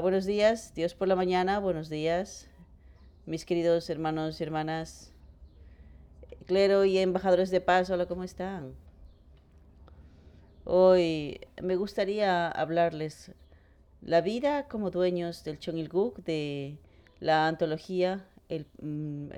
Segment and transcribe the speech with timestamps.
[0.00, 2.46] Buenos días, Dios por la mañana, buenos días,
[3.26, 5.12] mis queridos hermanos y hermanas,
[6.46, 8.74] clero y embajadores de paz, hola, ¿cómo están?
[10.64, 13.32] Hoy me gustaría hablarles
[14.00, 16.78] la vida como dueños del Chongilguk de
[17.18, 19.30] la antología, el, mm,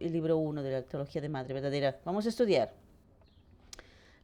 [0.00, 2.00] libro 1 de la antología de Madre Verdadera.
[2.06, 2.72] Vamos a estudiar.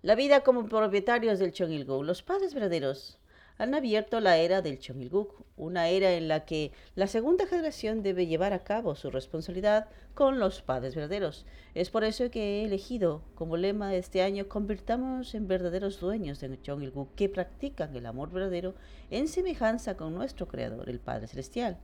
[0.01, 3.19] La vida como propietarios del Chongilguk, los padres verdaderos
[3.57, 8.27] han abierto la era del Chongilguk, una era en la que la segunda generación debe
[8.27, 11.47] llevar a cabo su responsabilidad con los padres verdaderos.
[11.75, 16.41] Es por eso que he elegido como lema de este año convirtamos en verdaderos dueños
[16.41, 18.75] del Chongilguk que practican el amor verdadero
[19.11, 21.79] en semejanza con nuestro Creador, el Padre Celestial.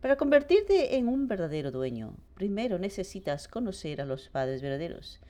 [0.00, 5.20] Para convertirte en un verdadero dueño, primero necesitas conocer a los padres verdaderos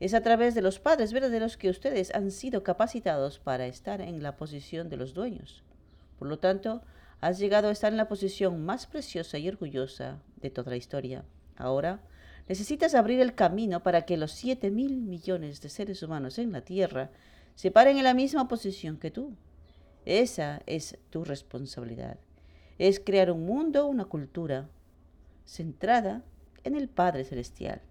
[0.00, 4.22] es a través de los padres verdaderos que ustedes han sido capacitados para estar en
[4.22, 5.64] la posición de los dueños.
[6.18, 6.82] Por lo tanto,
[7.20, 11.24] has llegado a estar en la posición más preciosa y orgullosa de toda la historia.
[11.56, 12.00] Ahora,
[12.48, 16.60] necesitas abrir el camino para que los siete mil millones de seres humanos en la
[16.60, 17.10] Tierra
[17.56, 19.34] se paren en la misma posición que tú.
[20.04, 22.18] Esa es tu responsabilidad.
[22.78, 24.68] Es crear un mundo, una cultura
[25.44, 26.22] centrada
[26.62, 27.82] en el Padre Celestial.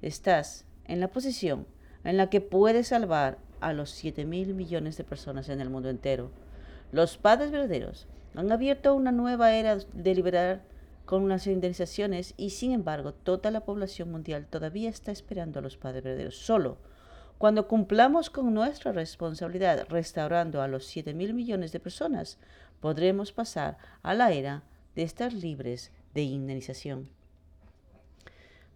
[0.00, 1.66] Estás en la posición
[2.04, 5.88] en la que puede salvar a los 7 mil millones de personas en el mundo
[5.88, 6.30] entero.
[6.90, 10.62] Los padres verdaderos han abierto una nueva era de liberar
[11.04, 15.76] con unas indemnizaciones y sin embargo toda la población mundial todavía está esperando a los
[15.76, 16.36] padres verdaderos.
[16.36, 16.78] Solo
[17.42, 22.38] cuando cumplamos con nuestra responsabilidad restaurando a los 7 mil millones de personas,
[22.80, 24.62] podremos pasar a la era
[24.94, 27.08] de estar libres de indemnización.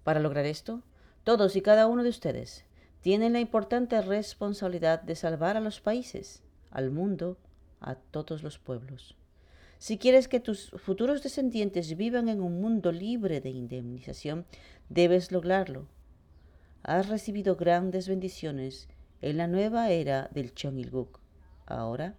[0.03, 0.83] Para lograr esto,
[1.27, 2.65] todos y cada uno de ustedes
[3.01, 7.37] tienen la importante responsabilidad de salvar a los países, al mundo,
[7.81, 9.17] a todos los pueblos.
[9.79, 14.47] Si quieres que tus futuros descendientes vivan en un mundo libre de indemnización,
[14.89, 15.89] debes lograrlo.
[16.85, 18.89] Has recibido grandes bendiciones
[19.21, 21.19] en la nueva era del Chongilguk.
[21.67, 22.15] Ahora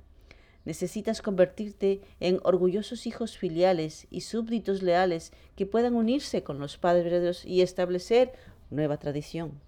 [0.66, 7.46] necesitas convertirte en orgullosos hijos filiales y súbditos leales que puedan unirse con los padres
[7.46, 8.34] y establecer
[8.70, 9.60] nueva tradición.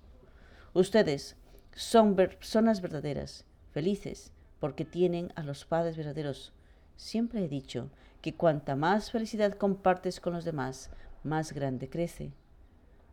[0.74, 1.36] Ustedes
[1.74, 6.54] son personas verdaderas, felices, porque tienen a los padres verdaderos.
[6.96, 7.90] Siempre he dicho
[8.22, 10.90] que cuanta más felicidad compartes con los demás,
[11.24, 12.34] más grande crece.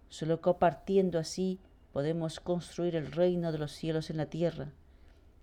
[0.09, 1.61] Solo compartiendo así
[1.93, 4.73] podemos construir el reino de los cielos en la tierra.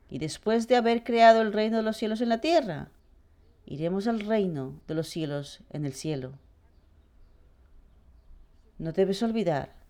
[0.09, 2.91] Y después de haber creado el reino de los cielos en la tierra,
[3.65, 6.33] iremos al reino de los cielos en el cielo.
[8.77, 9.82] No debes olvidar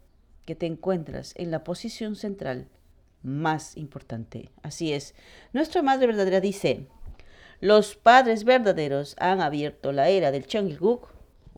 [0.45, 2.67] que te encuentras en la posición central
[3.21, 4.49] más importante.
[4.61, 5.15] Así es,
[5.53, 6.87] nuestra Madre Verdadera dice,
[7.61, 11.07] los padres verdaderos han abierto la era del Changilguk,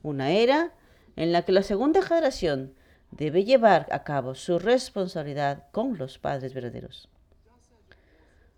[0.04, 0.74] una era
[1.16, 2.76] en la que la segunda generación
[3.12, 7.10] debe llevar a cabo su responsabilidad con los padres verdaderos.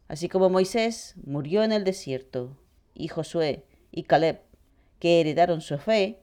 [0.07, 2.57] Así como Moisés murió en el desierto
[2.93, 4.41] y Josué y Caleb,
[4.99, 6.19] que heredaron su fe,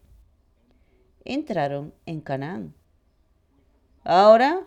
[1.24, 2.74] entraron en Canaán.
[4.04, 4.60] Ahora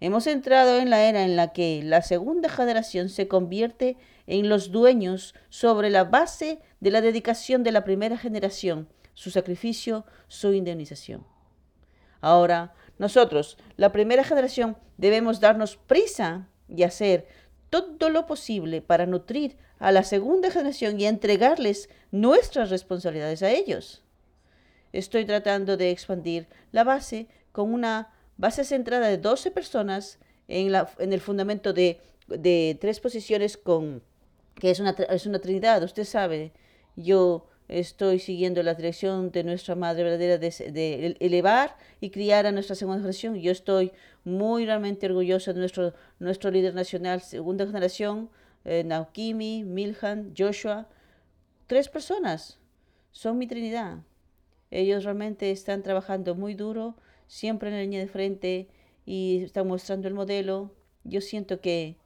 [0.00, 3.96] hemos entrado en la era en la que la segunda generación se convierte
[4.26, 10.04] en los dueños sobre la base de la dedicación de la primera generación, su sacrificio,
[10.26, 11.24] su indemnización.
[12.20, 17.28] Ahora, nosotros, la primera generación, debemos darnos prisa y hacer
[17.70, 24.02] todo lo posible para nutrir a la segunda generación y entregarles nuestras responsabilidades a ellos.
[24.92, 30.18] Estoy tratando de expandir la base con una base centrada de 12 personas
[30.48, 34.02] en, la, en el fundamento de, de, tres posiciones con
[34.54, 35.82] que es una, es una trinidad.
[35.82, 36.52] Usted sabe,
[36.96, 42.52] yo estoy siguiendo la dirección de nuestra Madre Verdadera de, de, elevar y criar a
[42.52, 43.36] nuestra segunda generación.
[43.36, 43.92] Yo estoy
[44.24, 48.30] muy realmente orgulloso de nuestro, nuestro líder nacional, segunda generación,
[48.64, 50.88] eh, Naukimi, Milhan, Joshua.
[51.66, 52.58] Tres personas
[53.10, 53.98] son mi trinidad.
[54.70, 58.68] Ellos realmente están trabajando muy duro siempre en la línea de frente
[59.06, 60.70] y están mostrando el modelo.
[61.04, 61.96] Yo siento que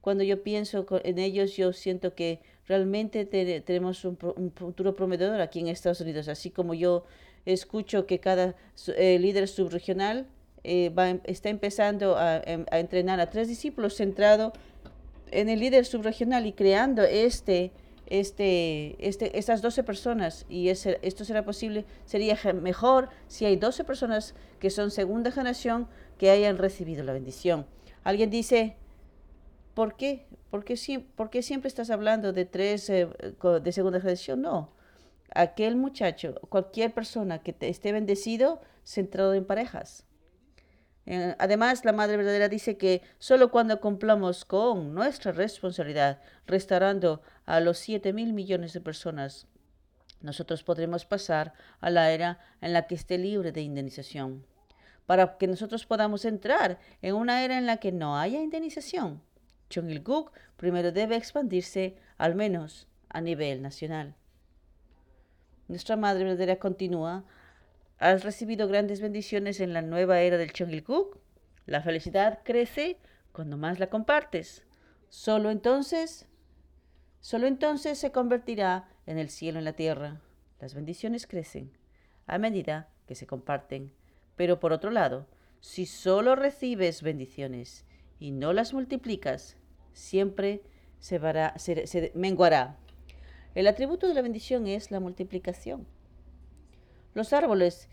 [0.00, 4.16] cuando yo pienso en ellos, yo siento que realmente tenemos un,
[4.54, 7.04] futuro prometedor aquí en Estados Unidos, así como yo
[7.46, 8.54] escucho que cada
[8.96, 10.26] eh, líder subregional
[10.64, 14.52] eh, va, está empezando a, em, a, entrenar a tres discípulos centrado
[15.30, 17.72] en el líder subregional y creando este
[18.12, 23.84] este, este, estas 12 personas, y ese, esto será posible, sería mejor si hay 12
[23.84, 25.88] personas que son segunda generación
[26.18, 27.64] que hayan recibido la bendición.
[28.04, 28.76] Alguien dice,
[29.72, 30.26] ¿por qué?
[30.50, 30.76] ¿Por qué,
[31.16, 33.08] por qué siempre estás hablando de tres eh,
[33.62, 34.42] de segunda generación?
[34.42, 34.68] No,
[35.34, 40.04] aquel muchacho, cualquier persona que esté bendecido, centrado en parejas.
[41.06, 47.60] Eh, además, la Madre Verdadera dice que solo cuando cumplamos con nuestra responsabilidad, restaurando a
[47.60, 49.46] los 7 mil millones de personas,
[50.20, 54.46] nosotros podremos pasar a la era en la que esté libre de indemnización.
[55.06, 59.20] Para que nosotros podamos entrar en una era en la que no haya indemnización,
[59.68, 64.14] Chong-il-guk primero debe expandirse al menos a nivel nacional.
[65.66, 67.24] Nuestra Madre Verdadera continúa
[68.02, 71.20] Has recibido grandes bendiciones en la nueva era del Chongilguk.
[71.66, 72.98] La felicidad crece
[73.30, 74.64] cuando más la compartes.
[75.08, 76.26] Solo entonces,
[77.20, 80.20] solo entonces se convertirá en el cielo en la tierra.
[80.58, 81.70] Las bendiciones crecen
[82.26, 83.92] a medida que se comparten.
[84.34, 85.28] Pero por otro lado,
[85.60, 87.84] si solo recibes bendiciones
[88.18, 89.56] y no las multiplicas,
[89.92, 90.64] siempre
[90.98, 92.78] se menguará.
[93.54, 95.86] El atributo de la bendición es la multiplicación.
[97.14, 97.88] Los árboles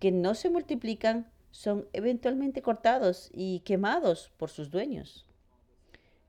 [0.00, 5.26] que no se multiplican son eventualmente cortados y quemados por sus dueños.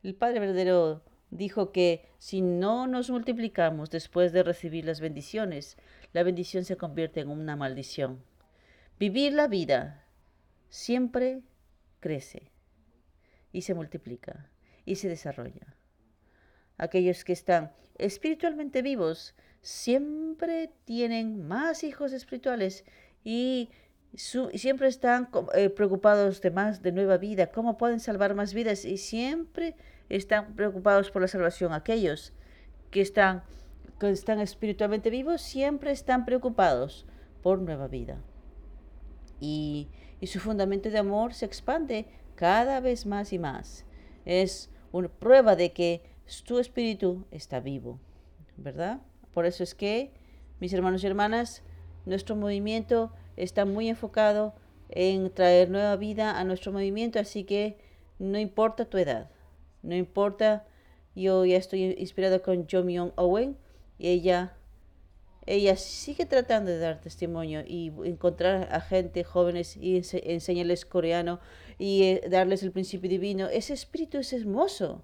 [0.03, 5.77] El Padre verdadero dijo que si no nos multiplicamos después de recibir las bendiciones,
[6.13, 8.24] la bendición se convierte en una maldición.
[9.00, 10.06] Vivir la vida
[10.69, 11.42] siempre
[12.00, 12.51] crece
[13.51, 14.51] y se multiplica
[14.86, 15.75] y se desarrolla.
[16.77, 19.33] Aquellos que están espiritualmente vivos
[19.66, 22.86] siempre tienen más hijos espirituales
[23.24, 23.72] y
[24.14, 28.98] siempre están eh, preocupados de más, de nueva vida, cómo pueden salvar más vidas y
[28.98, 29.76] siempre
[30.08, 31.74] están preocupados por la salvación.
[31.74, 32.32] Aquellos
[32.92, 33.42] que están,
[34.00, 37.08] que están espiritualmente vivos siempre están preocupados
[37.42, 38.22] por nueva vida.
[39.40, 39.88] Y,
[40.22, 43.84] y su fundamento de amor se expande cada vez más y más.
[44.26, 46.04] Es una prueba de que
[46.46, 48.00] tu espíritu está vivo,
[48.58, 49.02] ¿verdad?
[49.36, 50.14] Por eso es que,
[50.62, 51.62] mis hermanos y hermanas,
[52.06, 54.56] nuestro movimiento está muy enfocado
[54.88, 57.78] en traer nueva vida a nuestro movimiento, así que
[58.18, 59.30] no importa tu edad,
[59.84, 60.66] no importa,
[61.18, 63.58] yo ya estoy inspirada con Jo Myung Owen
[63.98, 64.56] y ella,
[65.46, 71.42] ella sigue tratando de dar testimonio y encontrar a gente jóvenes y enseñarles coreano
[71.78, 73.48] y eh, darles el principio divino.
[73.50, 75.04] Ese espíritu es hermoso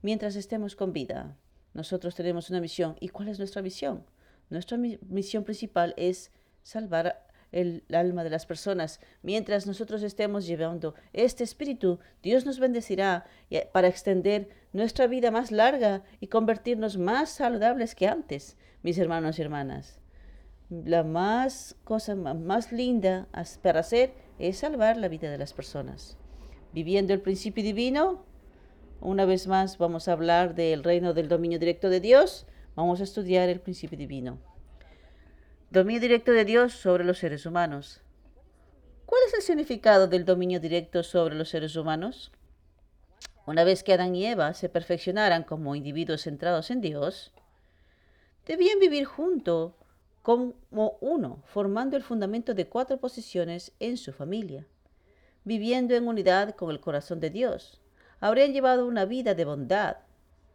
[0.00, 1.36] mientras estemos con vida
[1.76, 2.96] nosotros tenemos una misión.
[3.00, 4.04] ¿Y cuál es nuestra misión?
[4.48, 6.32] Nuestra misión principal es
[6.62, 8.98] salvar el alma de las personas.
[9.22, 15.52] Mientras nosotros estemos llevando este espíritu, Dios nos bendecirá eh, para extender nuestra vida más
[15.52, 20.00] larga y convertirnos más saludables que antes, mis hermanos y hermanas.
[20.70, 23.28] La más cosa más linda
[23.62, 26.16] para hacer es salvar la vida de las personas.
[26.72, 28.24] Viviendo el principio divino,
[29.06, 32.44] una vez más vamos a hablar del reino del dominio directo de Dios.
[32.74, 34.40] Vamos a estudiar el principio divino.
[35.70, 38.00] Dominio directo de Dios sobre los seres humanos.
[39.06, 42.32] ¿Cuál es el significado del dominio directo sobre los seres humanos?
[43.46, 47.32] Una vez que Adán y Eva se perfeccionaran como individuos centrados en Dios,
[48.44, 49.74] debían vivir juntos
[50.22, 54.66] como uno, formando el fundamento de cuatro posiciones en su familia,
[55.44, 57.80] viviendo en unidad con el corazón de Dios,
[58.20, 59.98] habrían llevado una vida de bondad,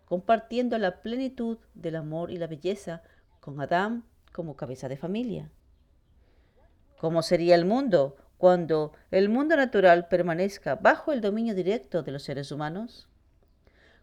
[0.05, 3.01] compartiendo la plenitud del amor y la belleza
[3.39, 5.49] con Adán como cabeza de familia.
[6.97, 12.23] ¿Cómo sería el mundo cuando el mundo natural permanezca bajo el dominio directo de los
[12.23, 13.07] seres humanos?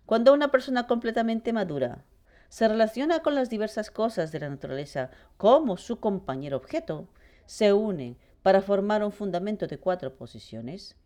[0.07, 2.05] Cuando una persona completamente madura
[2.49, 7.09] se relaciona con las diversas cosas de la naturaleza como su compañero objeto,
[7.47, 10.97] se unen para formar un fundamento de cuatro posiciones,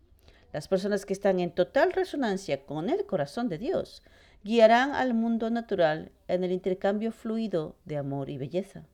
[0.53, 4.03] las personas que están en total resonancia con el corazón de Dios
[4.45, 8.85] guiarán al mundo natural en el intercambio fluido de amor y belleza,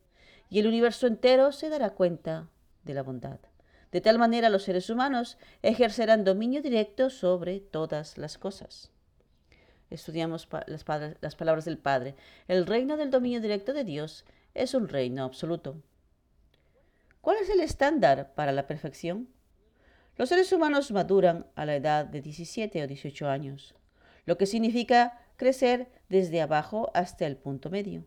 [0.51, 2.49] y el universo entero se dará cuenta
[2.85, 3.41] de la bondad.
[3.93, 8.91] De tal manera los seres humanos ejercerán dominio directo sobre todas las cosas.
[9.91, 10.85] Estudiamos las,
[11.35, 12.15] palabras del Padre.
[12.47, 15.83] El reino del dominio directo de Dios es un reino absoluto.
[17.23, 19.29] ¿Cuál es el estándar para la perfección?
[20.19, 23.77] Los seres humanos maduran a la edad de 17 o 18 años,
[24.27, 28.05] lo que significa crecer desde abajo hasta el punto medio.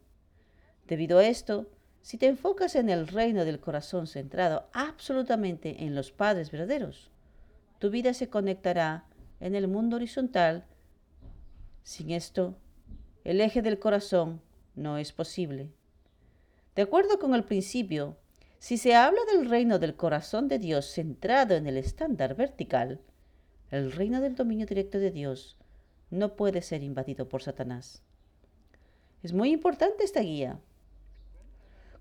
[0.87, 1.69] Debido a esto,
[2.01, 7.09] si te enfocas en el reino del corazón centrado absolutamente en los padres verdaderos,
[7.79, 9.05] tu vida se conectará
[9.39, 10.65] en el mundo horizontal.
[11.83, 12.57] Sin esto,
[13.23, 14.41] el eje del corazón
[14.75, 15.69] no es posible.
[16.75, 18.17] De acuerdo con el principio
[18.61, 23.01] si se habla del reino del corazón de Dios centrado en el estándar vertical,
[23.71, 25.57] el reino del dominio directo de Dios
[26.11, 28.03] no puede ser invadido por Satanás.
[29.23, 30.59] Es muy importante esta guía.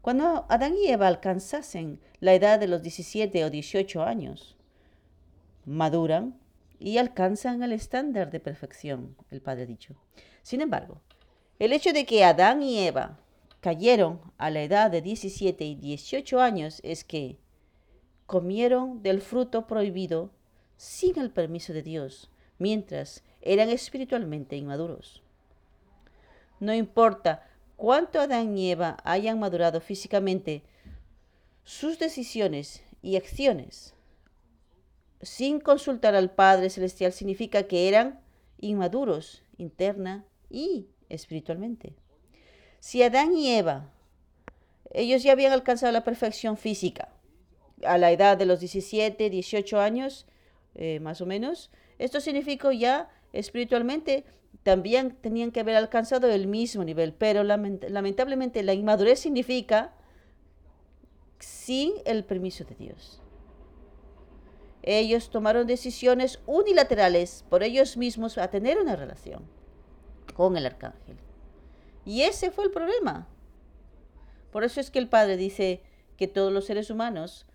[0.03, 4.55] Cuando Adán y Eva alcanzasen la edad de los 17 o 18 años,
[5.65, 6.39] maduran
[6.79, 9.95] y alcanzan el estándar de perfección, el Padre ha dicho.
[10.43, 11.01] Sin embargo,
[11.59, 13.19] el hecho de que Adán y Eva
[13.61, 17.39] cayeron a la edad de 17 y 18 años es que
[18.27, 20.31] comieron del fruto prohibido
[20.77, 25.23] sin el permiso de Dios, mientras eran espiritualmente inmaduros.
[26.59, 30.63] No importa cuánto Adán y Eva hayan madurado físicamente,
[31.65, 33.95] sus decisiones y acciones
[35.23, 38.21] sin consultar al Padre Celestial significa que eran
[38.59, 41.95] inmaduros interna y espiritualmente.
[42.81, 43.91] Si Adán y Eva,
[44.93, 47.11] ellos ya habían alcanzado la perfección física
[47.85, 50.27] a la edad de los 17, 18 años,
[50.75, 54.25] eh, más o menos, esto significa ya espiritualmente
[54.63, 59.95] también tenían que haber alcanzado el mismo nivel, pero lamentablemente la inmadurez significa
[61.39, 63.23] sin el permiso de Dios.
[64.83, 69.45] Ellos tomaron decisiones unilaterales por ellos mismos a tener una relación
[70.35, 71.17] con el arcángel.
[72.05, 73.29] Y ese fue el problema.
[74.51, 75.83] Por eso es que el Padre dice
[76.17, 77.47] que todos los seres humanos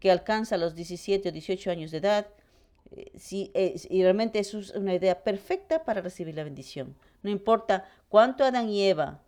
[0.00, 2.26] que alcanzan los 17 o 18 años de edad,
[2.90, 6.96] eh, si, y realmente es una idea perfecta para recibir la bendición.
[7.22, 9.22] No importa cuánto Adán y Eva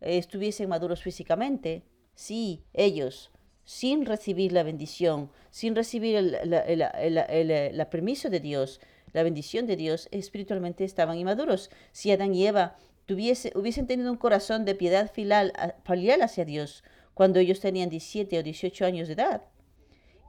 [0.00, 1.84] eh, estuviesen maduros físicamente,
[2.14, 3.30] si ellos
[3.68, 8.80] sin recibir la bendición, sin recibir el, permiso de Dios,
[9.12, 11.70] la bendición de Dios, espiritualmente estaban inmaduros.
[11.92, 12.76] Si Adán y Eva
[13.08, 16.84] tuviese, hubiesen tenido un corazón de piedad filial, filial hacia Dios
[17.14, 19.42] cuando ellos tenían 17 o 18 años de edad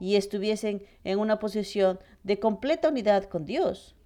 [0.00, 3.96] y estuviesen en una posición de completa unidad con Dios,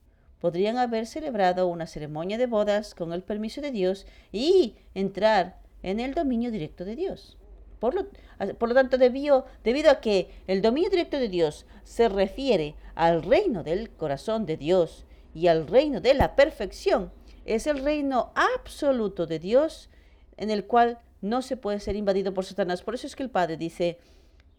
[0.40, 6.00] podrían haber celebrado una ceremonia de bodas con el permiso de Dios y entrar en
[6.00, 7.38] el dominio directo de Dios.
[7.78, 13.22] Por lo, tanto, debido, debido a que el dominio directo de Dios se refiere al
[13.22, 17.12] reino del corazón de Dios y al reino de la perfección,
[17.44, 19.90] es el reino absoluto de Dios
[20.36, 22.82] en el cual no se puede ser invadido por Satanás.
[22.82, 23.98] Por eso es que el Padre dice,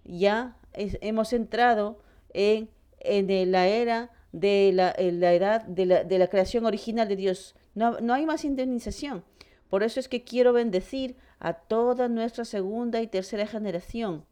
[0.03, 1.99] ya hemos entrado
[2.33, 2.69] en,
[3.03, 7.55] la era de la, edad de la, de la, creación original de Dios.
[7.75, 9.23] No, no hay más indemnización.
[9.69, 14.25] Por eso es que quiero bendecir a toda nuestra segunda y tercera generación,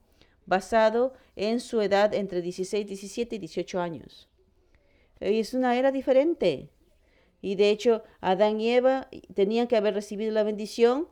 [0.45, 4.29] basado en su edad entre 16, 17 y 18 años.
[5.19, 6.69] Es una era diferente.
[7.43, 11.09] Y de hecho, Adán y Eva tenían que haber recibido la bendición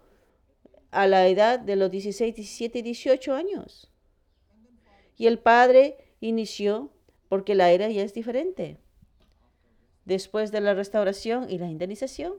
[0.90, 3.92] a la edad de los 16, 17 y 18 años.
[5.18, 6.90] Y el Padre inició
[7.28, 8.78] porque la era ya es diferente.
[10.06, 12.36] Después de la restauración y la indemnización,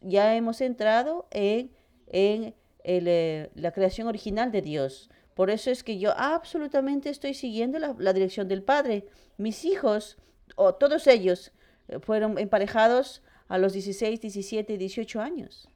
[0.00, 1.72] ya hemos entrado en,
[2.06, 5.10] en eh, la creación original de Dios.
[5.34, 9.08] Por eso es que yo absolutamente estoy siguiendo la, dirección del Padre.
[9.36, 10.16] Mis hijos,
[10.56, 11.52] o todos ellos,
[12.00, 15.68] fueron emparejados a los 16, 17, 18 años.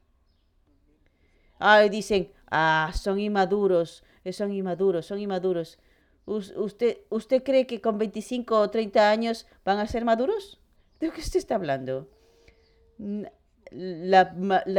[1.59, 5.77] Ay, dicen, ah, son inmaduros, eh, son inmaduros, son inmaduros.
[6.25, 10.59] ¿Usted, ¿Usted cree que con 25 o 30 años van a ser maduros?
[10.99, 12.07] ¿De qué usted está hablando?
[13.71, 14.33] la,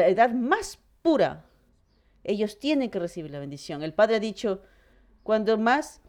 [0.08, 1.44] edad más pura,
[2.24, 3.82] ellos tienen que recibir la bendición.
[3.82, 4.62] El Padre ha dicho,
[5.22, 6.00] cuando más,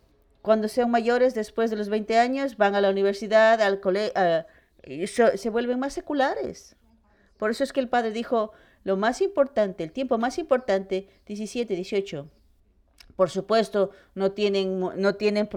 [0.42, 4.14] cuando sean mayores, después de los 20 años, van a la universidad, al colegio,
[5.08, 6.76] se, se vuelven más seculares.
[7.38, 8.52] Por eso es que el Padre dijo,
[8.84, 12.30] lo más importante, el tiempo más importante, 17, 18
[13.22, 15.48] por supuesto, no tienen, no, tienen,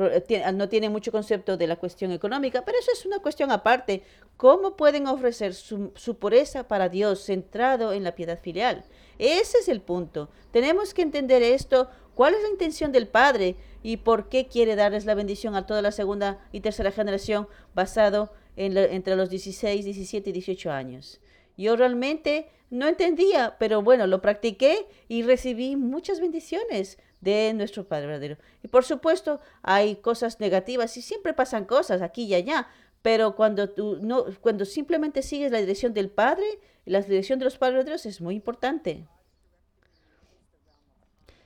[0.54, 4.02] no tienen mucho concepto de la cuestión económica, pero eso es una cuestión aparte.
[4.36, 8.84] ¿Cómo pueden ofrecer su, su pureza para Dios centrado en la piedad filial?
[9.18, 10.28] Ese es el punto.
[10.50, 15.04] Tenemos que entender esto, cuál es la intención del Padre y por qué quiere darles
[15.04, 20.30] la bendición a toda la segunda y tercera generación basado en entre los 16, 17
[20.30, 21.20] y 18 años.
[21.58, 28.06] Yo realmente no entendía, pero bueno, lo practiqué y recibí muchas bendiciones de nuestro Padre
[28.06, 28.38] verdadero.
[28.62, 32.68] Y por supuesto, hay cosas negativas y siempre pasan cosas aquí y allá,
[33.02, 36.46] pero cuando tú no cuando simplemente sigues la dirección del Padre,
[36.86, 39.06] la dirección de los padres verdaderos es muy importante.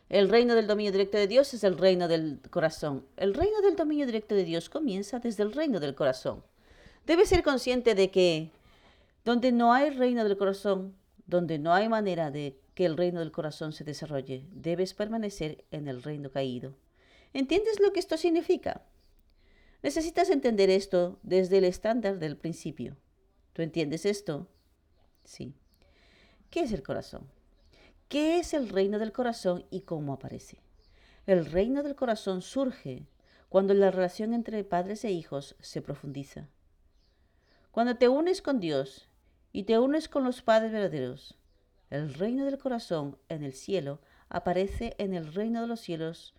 [0.08, 3.04] El reino del dominio directo de Dios es el reino del corazón.
[3.16, 6.42] El reino del dominio directo de Dios comienza desde el reino del corazón.
[7.06, 8.50] Debe ser consciente de que
[9.24, 10.94] donde no hay reino del corazón,
[11.26, 15.88] donde no hay manera de que el reino del corazón se desarrolle, debes permanecer en
[15.88, 16.74] el reino caído.
[17.34, 18.82] ¿Entiendes lo que esto significa?
[19.82, 22.96] Necesitas entender esto desde el estándar del principio.
[23.52, 24.48] ¿Tú entiendes esto?
[25.24, 25.52] Sí.
[26.50, 27.28] ¿Qué es el corazón?
[28.08, 30.62] ¿Qué es el reino del corazón y cómo aparece?
[31.26, 33.06] El reino del corazón surge
[33.50, 36.48] cuando la relación entre padres e hijos se profundiza.
[37.70, 39.10] Cuando te unes con Dios
[39.52, 41.36] y te unes con los padres verdaderos,
[41.90, 44.00] el reino del corazón en el cielo
[44.30, 46.34] aparece en el reino de los cielos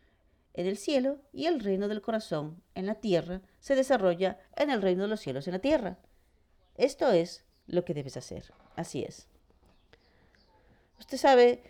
[0.56, 4.82] en el cielo y el reino del corazón en la tierra se desarrolla en el
[4.82, 6.00] reino de los cielos en la tierra.
[6.74, 8.52] Esto es lo que debes hacer.
[8.76, 9.29] Así es.
[11.00, 11.64] Usted sabe,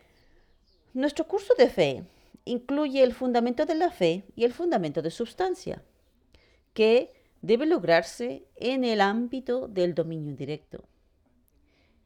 [0.94, 2.04] nuestro curso de fe
[2.46, 5.84] incluye el fundamento de la fe y el fundamento de sustancia,
[6.74, 10.84] que debe lograrse en el ámbito del dominio indirecto.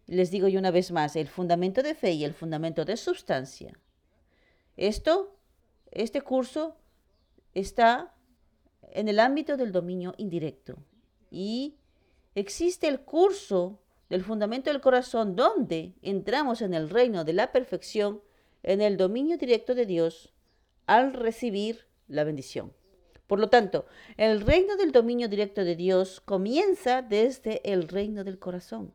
[0.06, 3.80] Les digo yo una vez más, el fundamento de fe y el fundamento de sustancia.
[4.76, 5.38] Esto,
[5.92, 6.76] este curso
[7.54, 8.14] está
[8.92, 10.78] en el ámbito del dominio indirecto.
[11.32, 11.78] Y
[12.36, 13.80] existe el curso
[14.14, 18.22] del fundamento del corazón donde entramos en el reino de la perfección,
[18.62, 20.32] en el dominio directo de Dios,
[20.86, 22.74] al recibir la bendición.
[23.26, 28.38] Por lo tanto, el reino del dominio directo de Dios comienza desde el reino del
[28.38, 28.94] corazón.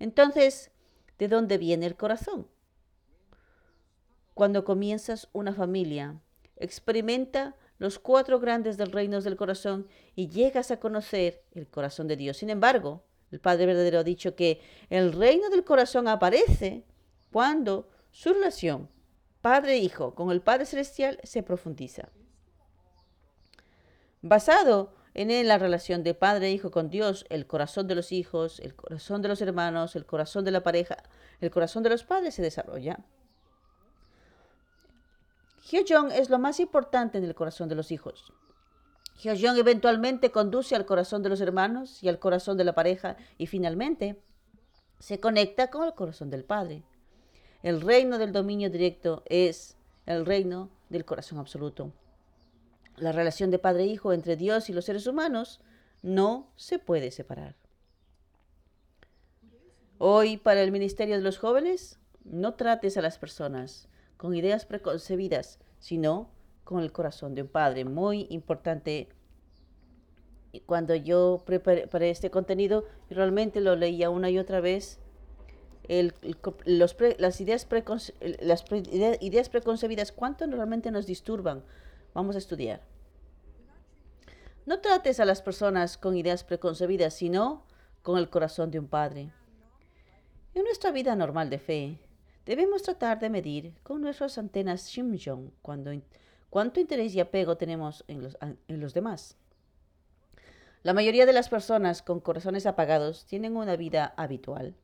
[0.00, 0.72] Entonces,
[1.16, 2.48] ¿de dónde viene el corazón?
[4.34, 6.20] Cuando comienzas una familia,
[6.56, 9.86] experimenta los cuatro grandes del reino del corazón
[10.16, 12.38] y llegas a conocer el corazón de Dios.
[12.38, 16.84] Sin embargo, el Padre verdadero ha dicho que el reino del corazón aparece
[17.32, 18.88] cuando su relación
[19.40, 22.08] Padre-Hijo con el Padre Celestial se profundiza.
[24.22, 29.22] Basado en la relación de Padre-Hijo con Dios, el corazón de los hijos, el corazón
[29.22, 30.96] de los hermanos, el corazón de la pareja,
[31.40, 32.98] el corazón de los padres se desarrolla.
[35.70, 38.32] Hyojong es lo más importante en el corazón de los hijos.
[39.22, 43.46] Hyojong eventualmente conduce al corazón de los hermanos y al corazón de la pareja y
[43.46, 44.20] finalmente
[44.98, 46.82] se conecta con el corazón del Padre.
[47.62, 51.92] El reino del dominio directo es el reino del corazón absoluto.
[52.96, 55.60] La relación de padre e entre Dios y los seres humanos
[56.02, 57.56] no se puede separar.
[59.98, 65.58] Hoy, para el ministerio de los jóvenes, no trates a las personas con ideas preconcebidas,
[65.78, 66.30] sino
[66.64, 67.84] con el corazón de un padre.
[67.84, 69.08] Muy importante.
[70.66, 75.00] Cuando yo preparé este contenido, realmente lo leía una y otra vez
[76.64, 77.66] las, ideas
[78.40, 78.64] las
[79.20, 81.62] ideas preconcebidas, ¿cuánto realmente nos disturban?
[82.14, 82.82] Vamos a estudiar.
[84.66, 87.66] No trates a las personas con ideas preconcebidas, sino
[88.02, 89.30] con el corazón de un padre.
[90.54, 91.98] En nuestra vida normal de fe,
[92.46, 95.90] debemos tratar de medir con nuestras antenas Shimjong cuando,
[96.54, 98.22] cuánto interés y apego tenemos en
[98.80, 99.36] los, demás.
[100.84, 104.76] La mayoría de las personas con corazones apagados tienen una vida habitual.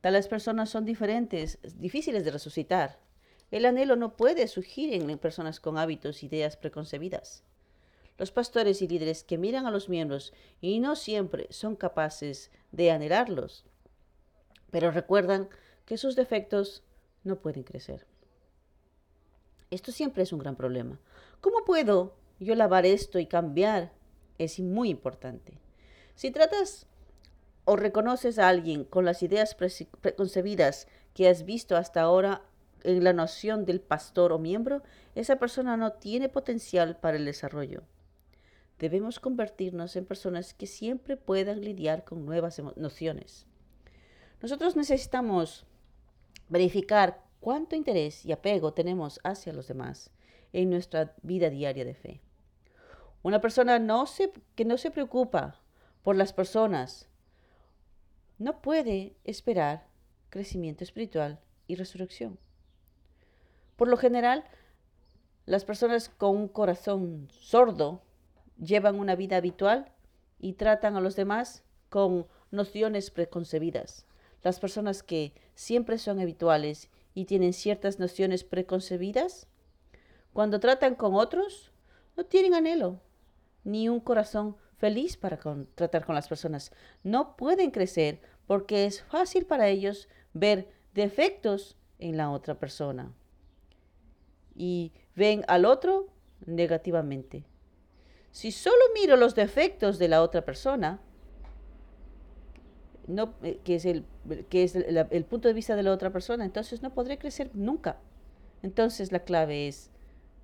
[0.00, 3.00] Tales personas son diferentes, difíciles de resucitar.
[3.50, 7.42] El anhelo no puede surgir en personas con hábitos, ideas preconcebidas.
[8.16, 12.92] Los pastores y líderes que miran a los miembros y no siempre son capaces de
[12.92, 13.64] anhelarlos,
[14.70, 15.48] pero recuerdan
[15.84, 16.84] que sus defectos
[17.24, 18.06] no pueden crecer.
[19.72, 21.00] Esto siempre es un gran problema.
[21.40, 23.90] ¿Cómo puedo yo lavar esto y cambiar?
[24.36, 25.54] Es muy importante.
[26.14, 26.86] Si tratas
[27.64, 32.42] o reconoces a alguien con las ideas preconcebidas que has visto hasta ahora
[32.84, 34.82] en la noción del pastor o miembro,
[35.14, 37.82] esa persona no tiene potencial para el desarrollo.
[38.78, 43.46] Debemos convertirnos en personas que siempre puedan lidiar con nuevas nociones.
[44.42, 45.64] Nosotros necesitamos
[46.50, 50.10] verificar cuánto interés y apego tenemos hacia los demás
[50.52, 52.20] en nuestra vida diaria de fe.
[53.24, 53.84] Una persona
[54.54, 55.60] que no se preocupa
[56.04, 57.08] por las personas
[58.38, 59.88] no puede esperar
[60.30, 62.38] crecimiento espiritual y resurrección.
[63.74, 64.44] Por lo general,
[65.44, 68.02] las personas con un corazón sordo
[68.56, 69.90] llevan una vida habitual
[70.38, 74.06] y tratan a los demás con nociones preconcebidas.
[74.42, 79.46] Las personas que siempre son habituales y tienen ciertas nociones preconcebidas,
[80.32, 81.72] cuando tratan con otros,
[82.16, 83.00] no tienen anhelo
[83.64, 85.38] ni un corazón feliz para
[85.74, 86.72] tratar con las personas.
[87.02, 93.12] No pueden crecer porque es fácil para ellos ver defectos en la otra persona
[94.54, 96.08] y ven al otro
[96.44, 97.44] negativamente.
[98.30, 101.00] Si solo miro los defectos de la otra persona,
[103.06, 104.04] no, eh, que es, el,
[104.48, 107.98] que es el punto de vista de la otra persona, entonces no podré crecer nunca.
[108.62, 109.90] Entonces la clave es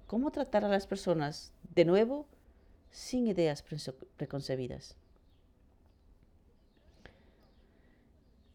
[0.07, 2.27] cómo tratar a las personas de nuevo
[2.91, 3.65] sin ideas
[4.17, 4.97] preconcebidas.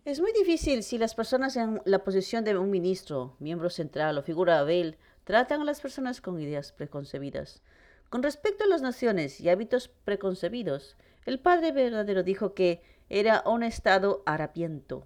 [0.06, 4.22] Es muy difícil si las personas en la posición de un ministro, miembro central o
[4.22, 7.62] figura Abel tratan a las personas con ideas preconcebidas.
[8.10, 13.64] Con respecto a las naciones y hábitos preconcebidos, el Padre verdadero dijo que era un
[13.64, 15.06] estado harapiento.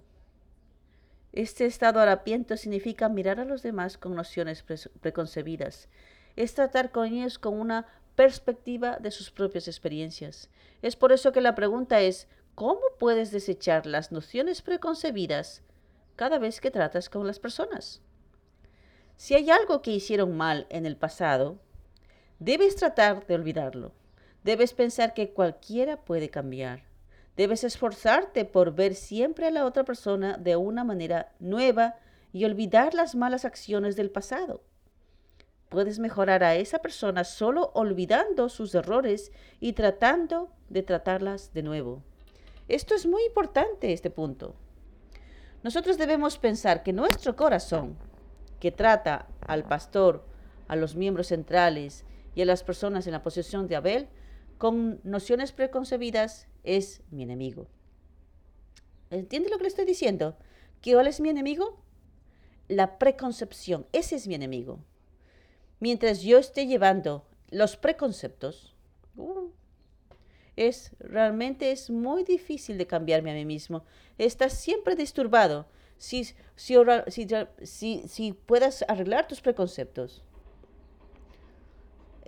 [1.32, 4.64] Este estado harapiento significa mirar a los demás con nociones
[5.00, 5.88] preconcebidas.
[6.36, 10.50] Es tratar con ellos con una perspectiva de sus propias experiencias.
[10.82, 15.62] Es por eso que la pregunta es, ¿cómo puedes desechar las nociones preconcebidas
[16.16, 18.00] cada vez que tratas con las personas?
[19.16, 21.58] Si hay algo que hicieron mal en el pasado,
[22.38, 23.92] debes tratar de olvidarlo.
[24.42, 26.87] Debes pensar que cualquiera puede cambiar.
[27.38, 31.94] Debes esforzarte por ver siempre a la otra persona de una manera nueva
[32.32, 34.64] y olvidar las malas acciones del pasado.
[35.68, 42.02] Puedes mejorar a esa persona solo olvidando sus errores y tratando de tratarlas de nuevo.
[42.66, 44.56] Esto es muy importante, este punto.
[45.62, 47.96] Nosotros debemos pensar que nuestro corazón,
[48.58, 50.24] que trata al pastor,
[50.66, 54.08] a los miembros centrales y a las personas en la posesión de Abel,
[54.58, 57.66] con nociones preconcebidas, es mi enemigo.
[59.10, 60.36] ¿Entiende lo que le estoy diciendo?
[60.82, 61.80] ¿Que cuál es mi enemigo?
[62.68, 64.80] La preconcepción, ese es mi enemigo
[65.80, 68.74] mientras yo esté llevando los preconceptos,
[69.16, 69.50] uh,
[70.56, 73.84] es realmente es muy difícil de cambiarme a mí mismo.
[74.18, 75.66] Estás siempre disturbado
[75.98, 76.24] si,
[76.56, 76.76] si,
[77.62, 80.24] si, si puedas arreglar tus preconceptos.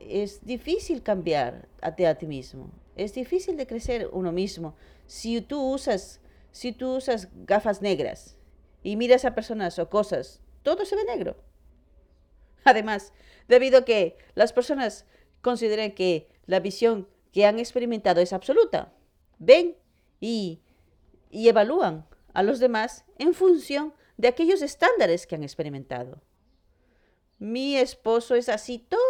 [0.01, 2.73] Es difícil cambiar a ti, a ti mismo.
[2.97, 4.75] Es difícil de crecer uno mismo
[5.07, 6.21] si tú usas
[6.53, 8.37] si tú usas gafas negras
[8.83, 11.37] y miras a personas o cosas, todo se ve negro.
[12.65, 13.13] Además,
[13.49, 15.07] debido a que las personas
[15.41, 18.93] consideran que la visión que han experimentado es absoluta,
[19.39, 19.77] ven
[20.21, 20.61] y,
[21.31, 26.21] y evalúan a los demás en función de aquellos estándares que han experimentado.
[27.39, 29.01] Mi esposo es así todo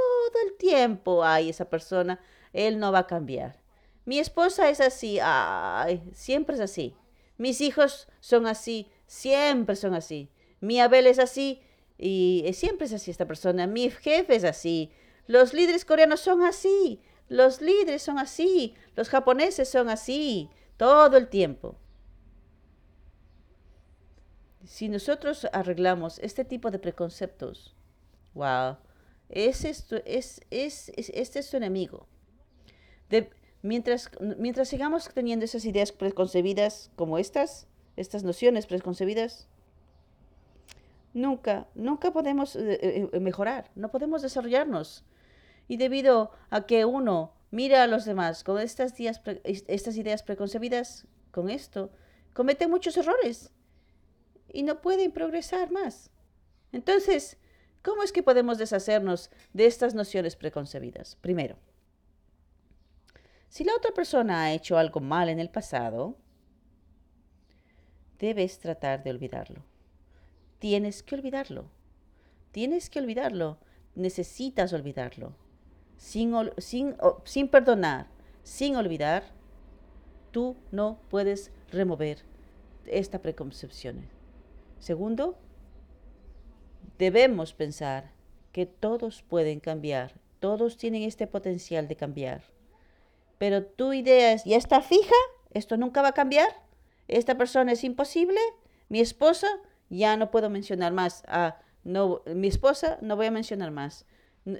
[0.46, 1.24] el tiempo.
[1.24, 2.20] Ay, esa persona,
[2.52, 3.60] él no va a cambiar.
[4.04, 5.18] Mi esposa es así.
[5.22, 6.94] Ay, siempre es así.
[7.38, 8.90] Mis hijos son así.
[9.06, 10.30] Siempre son así.
[10.60, 11.62] Mi Abel es así.
[11.98, 13.66] Y eh, siempre es así esta persona.
[13.66, 14.90] Mi jefe es así.
[15.26, 17.00] Los líderes coreanos son así.
[17.28, 18.74] Los líderes son así.
[18.96, 20.50] Los japoneses son así.
[20.76, 21.76] Todo el tiempo.
[24.64, 27.74] Si nosotros arreglamos este tipo de preconceptos,
[28.34, 28.76] wow,
[29.30, 32.06] es esto, es, es, este es su enemigo.
[33.62, 37.66] mientras, mientras sigamos teniendo esas ideas preconcebidas como estas,
[37.96, 39.48] estas nociones preconcebidas,
[41.14, 45.04] nunca, nunca podemos eh, eh, mejorar, no podemos desarrollarnos.
[45.68, 48.94] Y debido a que uno mira a los demás con estas,
[49.44, 51.90] estas ideas preconcebidas, con esto,
[52.34, 53.52] comete muchos errores
[54.52, 56.10] y no pueden progresar más.
[56.72, 57.38] Entonces,
[57.82, 61.16] ¿cómo es que podemos deshacernos de estas nociones preconcebidas?
[61.20, 61.56] Primero,
[63.48, 66.16] si la otra persona ha hecho algo mal en el pasado,
[68.18, 69.64] debes tratar de olvidarlo
[70.60, 71.64] tienes que olvidarlo.
[72.52, 73.58] Tienes que olvidarlo.
[73.96, 75.34] Necesitas olvidarlo.
[75.96, 78.06] Sin, sin, sin perdonar,
[78.44, 79.24] sin olvidar,
[80.30, 82.22] tú no puedes remover
[82.86, 84.08] esta preconcepción.
[84.78, 85.36] Segundo,
[87.00, 88.12] debemos pensar
[88.52, 92.42] que todos pueden cambiar, todos tienen este potencial de cambiar.
[93.38, 95.16] Pero tu idea es, ¿ya está fija?
[95.50, 96.48] ¿Esto nunca va a cambiar?
[97.08, 98.38] ¿Esta persona es imposible?
[98.88, 99.48] ¿Mi esposa?
[99.90, 101.22] ya no puedo mencionar más.
[101.26, 104.06] a no, mi esposa no voy a mencionar más.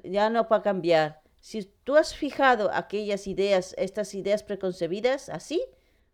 [0.04, 1.22] Ya no va a cambiar.
[1.40, 5.64] Si tú has fijado aquellas ideas, estas ideas preconcebidas así,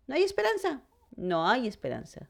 [0.05, 0.81] no hay esperanza.
[1.15, 2.29] No hay esperanza.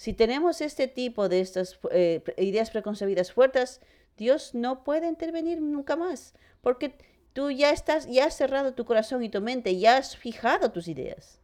[0.00, 3.82] Si tenemos este tipo de estas eh, ideas preconcebidas fuertes,
[4.16, 6.32] Dios no puede intervenir nunca más,
[6.62, 6.94] porque
[7.34, 10.88] tú ya estás, ya has cerrado tu corazón y tu mente, ya has fijado tus
[10.88, 11.42] ideas.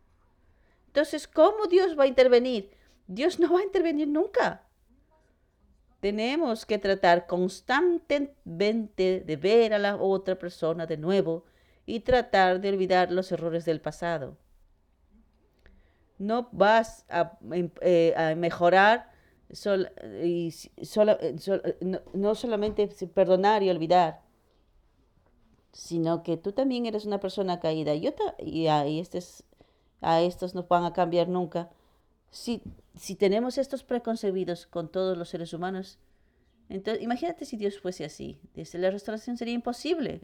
[0.87, 2.71] Entonces, ¿cómo Dios va a intervenir?
[3.07, 4.63] Dios no va a intervenir nunca.
[6.01, 11.45] Tenemos que tratar constantemente de ver a la otra persona de nuevo
[11.85, 14.39] y tratar de olvidar los errores del pasado.
[16.19, 19.11] No vas a, em, eh, mejorar
[20.23, 21.79] y eh,
[22.15, 24.23] no, solamente perdonar y olvidar,
[25.73, 27.95] sino que tú también eres una persona caída.
[27.95, 28.09] y,
[29.01, 29.21] este
[30.03, 31.71] a estos no van a cambiar nunca
[32.37, 32.63] si,
[32.95, 35.99] si tenemos estos preconcebidos con todos los seres humanos,
[36.69, 38.39] entonces imagínate si Dios fuese así.
[38.55, 40.21] Desde la restauración sería imposible.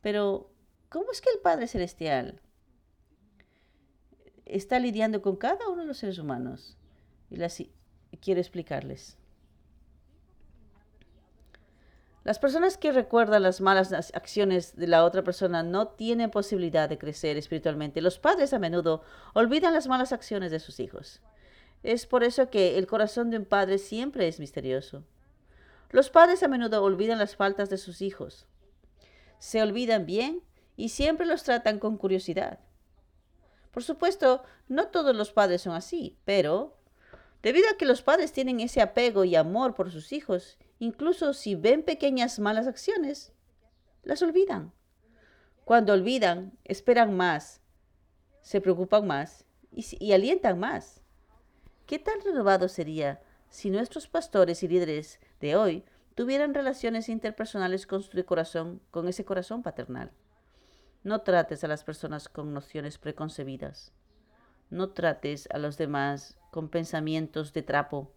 [0.00, 0.50] Pero,
[0.88, 2.40] ¿cómo es que el Padre Celestial
[4.50, 6.76] está lidiando con cada uno de los seres humanos?
[7.30, 7.36] Y
[8.18, 9.16] quiero explicarles.
[12.22, 16.98] Las personas que recuerdan las malas acciones de la otra persona no tienen posibilidad de
[16.98, 18.02] crecer espiritualmente.
[18.02, 21.22] Los padres a menudo olvidan las malas acciones de sus hijos.
[21.82, 25.02] Es por eso que el corazón de un padre siempre es misterioso.
[25.90, 28.46] Los padres a menudo olvidan las faltas de sus hijos.
[29.38, 30.42] Se olvidan bien
[30.76, 32.58] y siempre los tratan con curiosidad.
[33.70, 36.76] Por supuesto, no todos los padres son así, pero
[37.42, 41.54] debido a que los padres tienen ese apego y amor por sus hijos, incluso si
[41.54, 43.32] ven pequeñas malas acciones,
[44.02, 44.72] las olvidan.
[45.64, 47.60] Cuando olvidan, esperan más,
[48.42, 51.00] se preocupan más y, alientan más.
[51.86, 58.02] ¿Qué tan renovado sería si nuestros pastores y líderes de hoy tuvieran relaciones interpersonales con
[58.02, 60.10] su corazón, con ese corazón paternal?
[61.02, 63.92] No trates a las personas con nociones preconcebidas.
[64.68, 68.12] No trates a los demás con pensamientos de trapo.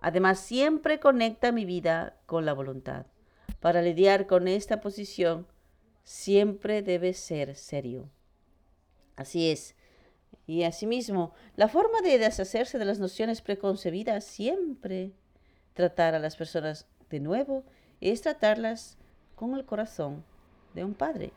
[0.00, 3.06] Además, siempre conecta mi vida con la voluntad.
[3.60, 5.46] Para lidiar con esta posición,
[6.02, 8.08] siempre debe ser serio.
[9.14, 9.76] Así es.
[10.46, 15.12] Y asimismo, la forma de deshacerse de las nociones preconcebidas siempre
[15.74, 17.64] tratar a las personas de nuevo
[18.00, 18.96] es tratarlas
[19.34, 20.24] con el corazón
[20.74, 21.32] de un padre.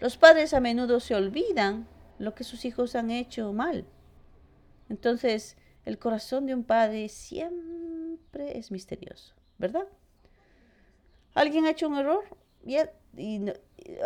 [0.00, 1.86] Los padres a menudo se olvidan
[2.18, 3.84] lo que sus hijos han hecho mal.
[4.88, 9.86] Entonces, el corazón de un padre siempre es misterioso, ¿verdad?
[11.34, 12.24] Alguien ha hecho un error
[12.64, 12.76] y,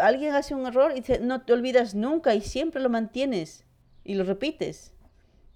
[0.01, 3.65] alguien hace un error y no te olvidas nunca y siempre lo mantienes
[4.05, 4.93] y lo repites.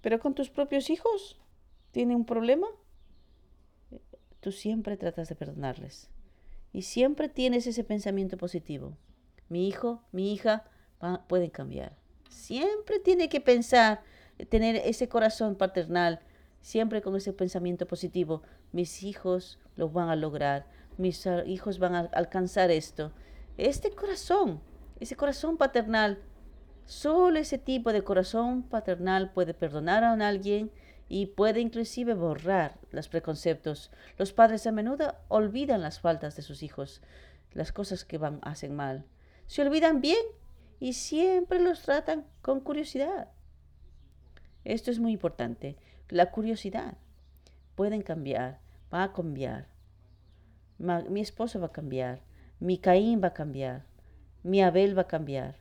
[0.01, 1.39] Pero con tus propios hijos,
[1.91, 2.67] ¿tiene un problema?
[4.39, 6.09] Tú siempre tratas de perdonarles.
[6.71, 8.97] Y siempre tienes ese pensamiento positivo.
[9.47, 10.65] Mi hijo, mi hija
[11.27, 11.97] pueden cambiar.
[12.29, 14.01] Siempre tiene que pensar,
[14.49, 16.19] tener ese corazón paternal,
[16.61, 18.43] siempre con ese pensamiento positivo.
[18.71, 23.11] Mis hijos lo van a lograr, mis hijos van a alcanzar esto.
[23.57, 24.61] Este corazón,
[24.99, 26.19] ese corazón paternal,
[26.85, 30.71] solo ese tipo de corazón paternal puede perdonar a alguien
[31.09, 33.91] y puede inclusive borrar los preconceptos.
[34.17, 37.01] Los padres a menudo olvidan las faltas de sus hijos,
[37.51, 39.05] las cosas que van, hacen mal.
[39.47, 40.23] Se olvidan bien
[40.79, 43.29] y siempre los tratan con curiosidad.
[44.63, 45.77] Esto es muy importante.
[46.09, 46.93] La curiosidad.
[47.73, 48.59] Pueden cambiar,
[48.93, 49.67] va a cambiar.
[50.77, 52.21] mi esposo va a cambiar,
[52.59, 53.85] mi Caín va a cambiar,
[54.43, 55.55] mi Abel va a cambiar.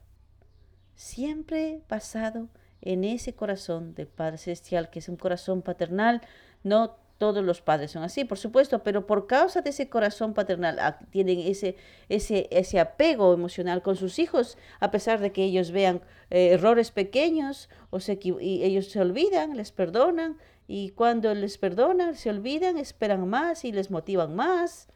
[0.95, 2.49] Siempre basado
[2.83, 6.23] en ese corazón del Padre Celestial, que es un corazón paternal,
[6.63, 10.79] no todos los padres son así, por supuesto, pero por causa de ese corazón paternal
[10.79, 11.77] ah, tienen ese,
[12.09, 16.93] ese, ese apego emocional con sus hijos, a pesar de que ellos vean eh, errores
[16.93, 20.39] pequeños o se, y ellos se olvidan, les perdonan,
[20.69, 24.89] y cuando les perdonan, se olvidan, esperan más y les motivan más.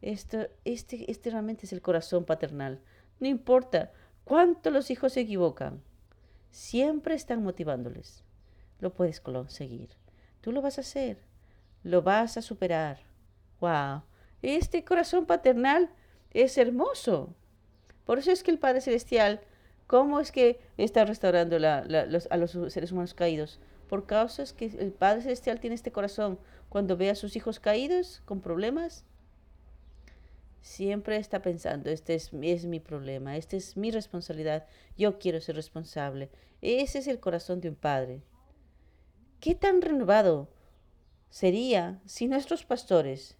[0.00, 2.80] Esto, este, este realmente es el corazón paternal.
[3.18, 3.90] No importa
[4.24, 5.82] cuánto los hijos se equivocan,
[6.50, 8.24] siempre están motivándoles.
[8.80, 9.90] Lo puedes conseguir.
[10.40, 11.18] Tú lo vas a hacer,
[11.82, 13.00] lo vas a superar.
[13.60, 14.02] ¡Wow!
[14.42, 15.90] Este corazón paternal
[16.32, 17.34] es hermoso.
[18.04, 19.40] Por eso es que el Padre Celestial,
[19.86, 23.58] ¿cómo es que está restaurando a los seres humanos caídos?
[23.88, 26.38] Por causa es que el Padre Celestial tiene este corazón.
[26.68, 29.04] Cuando ve a sus hijos caídos, con problemas,
[30.60, 34.66] siempre está pensando, este es, es mi problema, esta es mi responsabilidad,
[34.96, 36.30] yo quiero ser responsable.
[36.60, 38.22] Ese es el corazón de un padre.
[39.40, 40.48] ¿Qué tan renovado
[41.30, 43.36] sería si nuestros pastores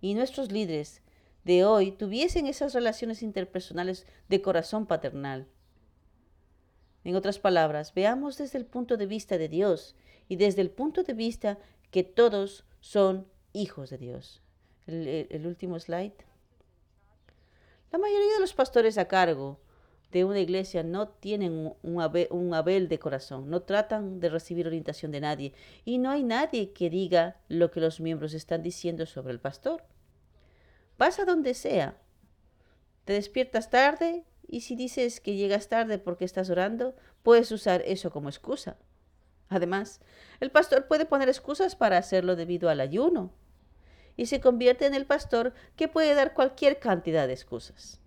[0.00, 1.02] y nuestros líderes
[1.44, 5.48] de hoy tuviesen esas relaciones interpersonales de corazón paternal?
[7.04, 9.96] En otras palabras, veamos desde el punto de vista de Dios
[10.28, 11.58] y desde el punto de vista
[11.90, 14.40] que todos son hijos de Dios.
[14.86, 16.14] El, el último slide.
[17.92, 19.60] La mayoría de los pastores a cargo
[20.12, 22.00] de una iglesia no tienen un,
[22.54, 25.52] abel, de corazón, no tratan de recibir orientación de nadie
[25.84, 29.84] y no hay nadie que diga lo que los miembros están diciendo sobre el pastor.
[30.96, 31.98] Vas a donde sea,
[33.04, 38.10] te despiertas tarde y si dices que llegas tarde porque estás orando, puedes usar eso
[38.10, 38.78] como excusa.
[39.50, 40.00] Además,
[40.40, 43.34] el pastor puede poner excusas para hacerlo debido al ayuno
[44.16, 48.00] y se convierte en el pastor que puede dar cualquier cantidad de excusas.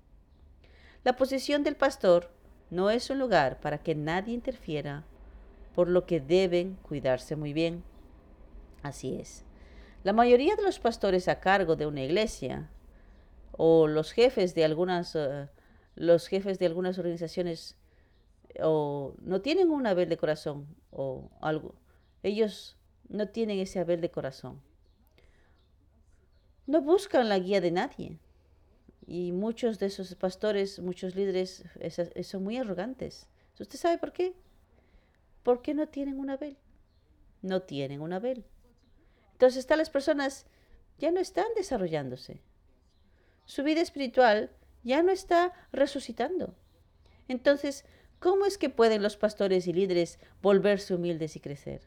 [1.03, 2.31] La posición del pastor
[2.69, 5.03] no es un lugar para que nadie interfiera,
[5.73, 7.83] por lo que deben cuidarse muy bien.
[8.81, 9.43] Así es.
[10.03, 12.69] La mayoría de los pastores a cargo de una iglesia
[13.51, 15.47] o los jefes de algunas eh,
[15.95, 17.77] los jefes de algunas organizaciones
[18.61, 21.75] o no tienen un haber de corazón o algo.
[22.23, 22.77] Ellos
[23.09, 24.61] no tienen ese haber de corazón.
[26.67, 28.19] No buscan la guía de nadie.
[29.07, 31.63] Y muchos de esos pastores, muchos líderes
[32.23, 33.27] son muy arrogantes.
[33.59, 34.33] ¿Usted sabe por qué?
[35.43, 36.57] Porque no tienen una Abel.
[37.41, 38.45] No tienen una Abel.
[39.33, 40.47] Entonces, tales personas
[40.97, 42.41] ya no están desarrollándose.
[43.45, 44.51] Su vida espiritual
[44.83, 46.55] ya no está resucitando.
[47.27, 47.85] Entonces,
[48.19, 51.81] ¿cómo es que pueden los pastores y líderes volverse humildes y crecer?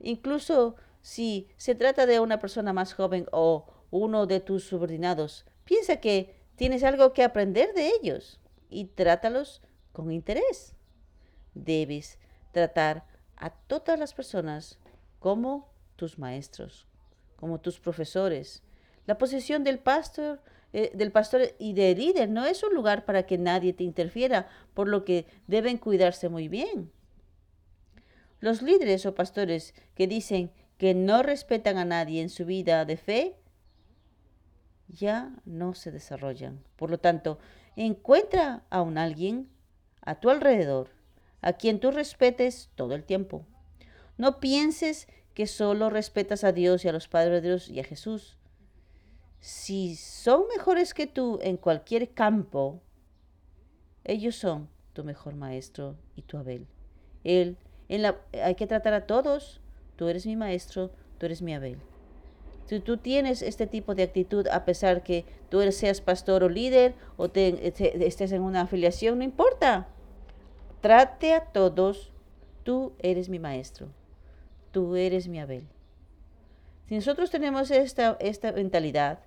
[0.00, 5.96] Incluso si se trata de una persona más joven o uno de tus subordinados, piensa
[5.96, 10.74] que tienes algo que aprender de ellos y trátalos con interés.
[11.54, 12.18] Debes
[12.52, 14.78] tratar a todas las personas
[15.18, 16.86] como tus maestros,
[17.36, 18.62] como tus profesores.
[19.06, 20.40] La posición del pastor,
[20.72, 24.48] eh, del pastor y del líder no es un lugar para que nadie te interfiera,
[24.74, 26.92] por lo que deben cuidarse muy bien.
[28.38, 32.96] Los líderes o pastores que dicen que no respetan a nadie en su vida de
[32.96, 33.36] fe,
[34.88, 36.64] ya no se desarrollan.
[36.76, 37.38] Por lo tanto,
[37.76, 39.50] encuentra a un alguien
[40.00, 40.88] a tu alrededor,
[41.42, 43.44] a quien tú respetes todo el tiempo.
[44.16, 47.84] No pienses que solo respetas a Dios y a los padres de Dios y a
[47.84, 48.38] Jesús.
[49.38, 52.80] Si son mejores que tú en cualquier campo,
[54.02, 56.68] ellos son tu mejor maestro y tu Abel.
[57.22, 57.58] Él,
[57.90, 59.60] en la, hay que tratar a todos
[60.00, 61.76] tú eres mi maestro, tú eres mi Abel.
[62.64, 66.94] Si tú tienes este tipo de actitud, a pesar que tú seas pastor o líder
[67.18, 69.88] o estés en una afiliación, no importa.
[70.80, 72.12] Trate a todos,
[72.62, 73.88] tú eres mi maestro,
[74.70, 75.68] tú eres mi Abel.
[76.88, 79.18] Si nosotros tenemos esta, esta mentalidad,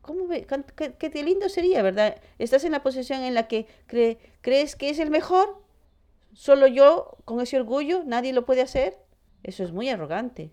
[0.00, 0.46] ¿cómo ve?
[0.76, 2.20] Qué, lindo sería, ¿verdad?
[2.38, 3.66] Estás en la posición en la que
[4.42, 5.60] crees que es el mejor,
[6.34, 9.04] solo yo, con ese orgullo, nadie lo puede hacer.
[9.46, 10.50] Eso es muy arrogante.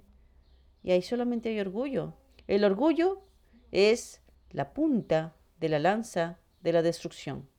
[0.84, 2.13] Y ahí solamente hay orgullo.
[2.45, 3.23] El orgullo
[3.71, 7.49] es la punta de la lanza de la destrucción.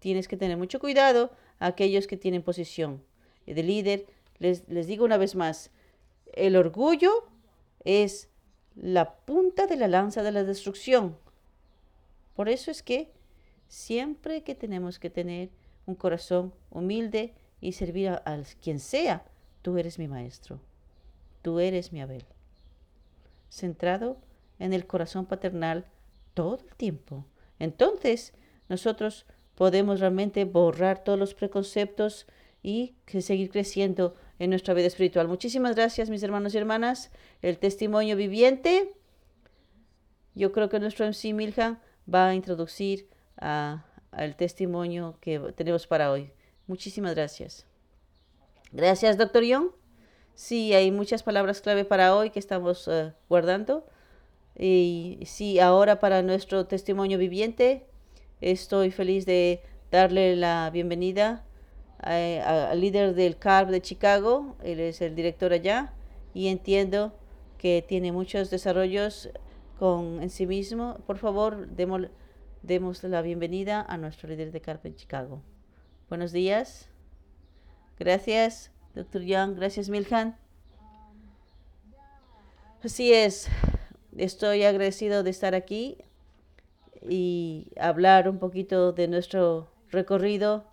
[0.00, 3.04] Tienes que tener mucho cuidado a aquellos que tienen posición
[3.46, 4.06] de líder.
[4.38, 5.70] Les, les digo una vez más,
[6.32, 7.28] el orgullo
[7.84, 8.28] es
[8.74, 11.16] la punta de la lanza de la destrucción.
[12.34, 13.12] Por eso es que
[13.68, 15.50] siempre que tenemos que tener
[15.86, 19.24] un corazón humilde y servir a, a quien sea,
[19.66, 20.60] Tú eres mi maestro,
[21.42, 22.24] tú eres mi Abel.
[23.50, 24.16] Centrado
[24.60, 25.86] en el corazón paternal
[26.34, 27.26] todo el tiempo.
[27.58, 28.32] Entonces,
[28.68, 29.26] nosotros
[29.56, 32.28] podemos realmente borrar todos los preconceptos
[32.62, 35.26] y seguir creciendo en nuestra vida espiritual.
[35.26, 37.10] Muchísimas gracias, mis hermanos y hermanas.
[37.42, 38.94] El testimonio viviente.
[40.36, 46.30] Yo creo que nuestro MC Miljan va a introducir al testimonio que tenemos para hoy.
[46.68, 47.66] Muchísimas gracias.
[48.72, 49.70] Gracias, doctor Young.
[50.34, 53.86] Sí, hay muchas palabras clave para hoy que estamos eh, guardando.
[54.58, 57.86] Y sí, ahora para nuestro testimonio viviente,
[58.40, 61.44] estoy feliz de darle la bienvenida
[62.06, 64.56] eh, al líder del CARB de Chicago.
[64.62, 65.92] Él es el director allá
[66.34, 67.14] y entiendo
[67.58, 69.30] que tiene muchos desarrollos
[69.78, 70.98] con en sí mismo.
[71.06, 72.08] Por favor, demos,
[72.62, 75.42] demos la bienvenida a nuestro líder de CARB en Chicago.
[76.08, 76.90] Buenos días.
[77.98, 79.56] Gracias, doctor Young.
[79.56, 80.36] Gracias, Milhan.
[82.82, 83.48] Así es.
[84.16, 85.98] Estoy agradecido de estar aquí
[87.08, 90.64] y hablar un poquito de nuestro recorrido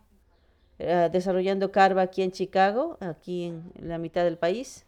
[0.80, 4.86] eh, desarrollando Carva aquí en Chicago, aquí en la mitad del país.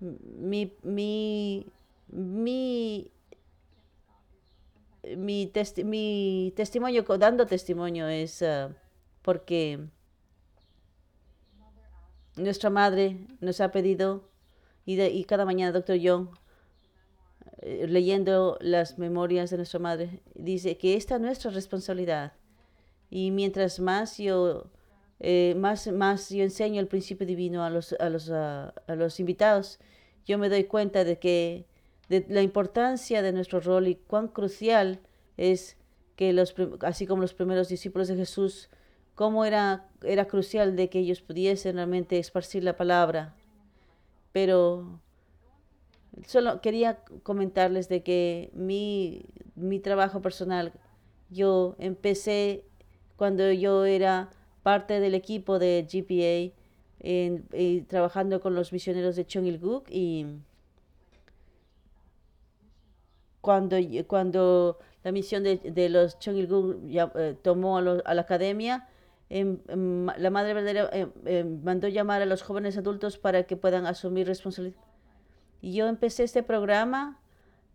[0.00, 1.66] Mi, mi,
[2.08, 3.10] mi,
[5.16, 5.50] mi,
[5.84, 8.72] mi testimonio, dando testimonio es uh,
[9.22, 9.88] porque
[12.38, 14.28] nuestra madre nos ha pedido,
[14.86, 16.28] y, cada mañana, doctor Young,
[17.60, 22.32] eh, leyendo las memorias de nuestra madre, dice que esta es nuestra responsabilidad.
[23.10, 24.70] Y mientras más yo,
[25.20, 29.78] eh, más, más yo enseño el principio divino a los, a los, a los invitados,
[30.24, 31.66] yo me doy cuenta de que
[32.08, 35.00] de la importancia de nuestro rol y cuán crucial
[35.36, 35.76] es
[36.16, 38.70] que los, así como los primeros discípulos de Jesús
[39.18, 43.34] cómo era, era crucial de que ellos pudiesen realmente esparcir la palabra.
[44.30, 45.00] Pero
[46.24, 50.72] solo quería comentarles de que mi, mi trabajo personal,
[51.30, 52.62] yo empecé
[53.16, 54.30] cuando yo era
[54.62, 56.54] parte del equipo de GPA,
[57.00, 60.26] en, trabajando con los misioneros de Chongilguk y
[63.40, 68.86] cuando, cuando la misión de, de los Chongilguk eh, tomó a, a la academia,
[69.30, 73.86] Em, em, la madre verdadera em, mandó llamar a los jóvenes adultos para que puedan
[73.86, 74.80] asumir responsabilidad.
[75.60, 77.20] Y yo empecé este programa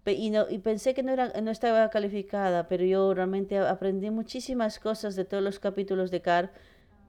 [0.05, 4.79] y, no, y pensé que no, era, no estaba calificada, pero yo realmente aprendí muchísimas
[4.79, 6.51] cosas de todos los capítulos de CAR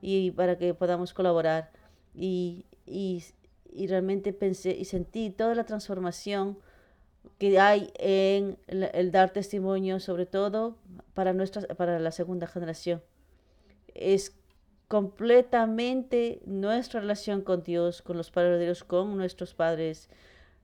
[0.01, 1.70] y para que podamos colaborar.
[2.14, 3.24] Y, y,
[3.72, 6.59] y realmente pensé y sentí toda la transformación
[7.38, 10.76] que hay en el, dar testimonio, sobre todo
[11.14, 13.03] para, nuestra, para la segunda generación.
[13.95, 14.36] Es
[14.88, 20.09] completamente nuestra relación con Dios, con los padres con nuestros padres.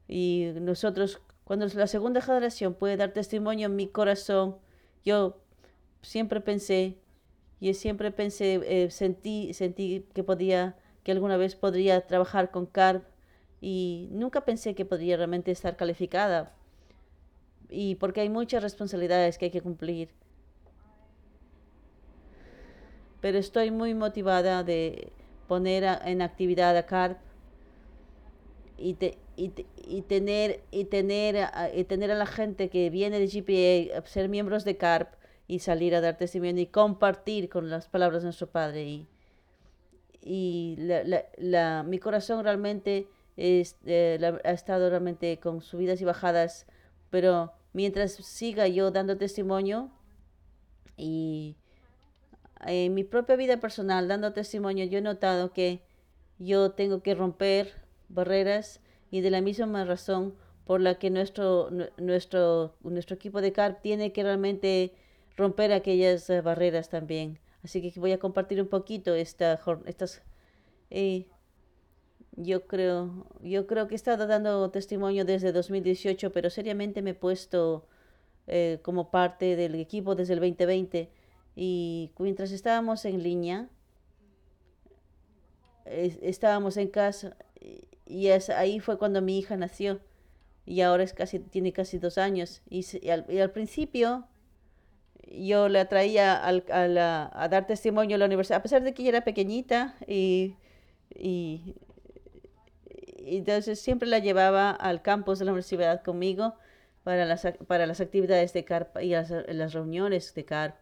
[0.09, 4.57] Y nosotros, cuando la segunda generación puede dar testimonio en mi corazón,
[5.05, 5.39] yo
[6.03, 6.99] siempre pensé,
[7.61, 13.05] y siempre pensé, eh, sentí, sentí que podía, que alguna vez podría trabajar con CARP
[13.61, 16.55] y nunca pensé que podría realmente estar calificada.
[17.69, 20.09] Y porque hay muchas responsabilidades que hay que cumplir.
[23.21, 25.13] Pero estoy muy motivada de
[25.47, 27.19] poner en actividad a CARP
[28.79, 28.97] y,
[29.37, 34.29] y, tener, y, tener, a, y tener a la gente que viene de GPA, ser
[34.29, 35.15] miembros de CARP
[35.47, 38.85] y salir a dar testimonio y compartir con las palabras de nuestro Padre.
[38.85, 39.09] Y,
[40.23, 46.67] y la, la, mi corazón realmente eh, ha estado realmente con subidas y bajadas,
[47.11, 49.91] pero mientras siga yo dando testimonio
[50.97, 51.57] y
[52.67, 55.83] en mi propia vida personal dando testimonio, yo he notado que
[56.39, 57.73] yo tengo que romper
[58.09, 58.81] barreras
[59.11, 60.35] y de la misma razón
[60.65, 64.95] por la que nuestro, nuestro, nuestro equipo de CARP tiene que realmente
[65.37, 67.39] romper aquellas eh, barreras también.
[67.63, 70.23] Así que voy a compartir un poquito esta, estas
[70.91, 71.27] eh,
[72.37, 77.15] yo creo, yo creo que he estado dando testimonio desde 2018, pero seriamente me he
[77.15, 77.87] puesto
[78.47, 81.11] eh, como parte del equipo desde el 2020.
[81.57, 83.69] Y mientras estábamos en línea,
[85.85, 87.37] estábamos en casa
[88.07, 90.01] y es, ahí fue cuando mi hija nació.
[90.67, 92.63] Y ahora es casi, tiene casi dos años.
[92.69, 94.27] Y, al, principio
[95.31, 99.03] yo la traía al, a, a, dar testimonio a la universidad, a pesar de que
[99.03, 100.57] ella era pequeñita y,
[101.15, 101.77] y
[103.39, 106.55] entonces siempre la llevaba al campus de la universidad conmigo
[107.05, 110.75] para las, para las actividades de CARP y las, las reuniones de CARP.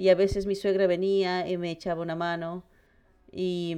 [0.00, 2.64] Y a veces mi suegra venía y me echaba una mano
[3.30, 3.76] y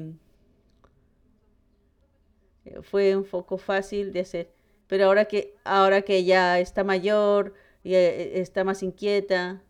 [2.83, 4.53] fue un poco fácil de hacer.
[4.87, 9.65] Pero ahora que, ahora que ya está mayor y eh, está más inquieta,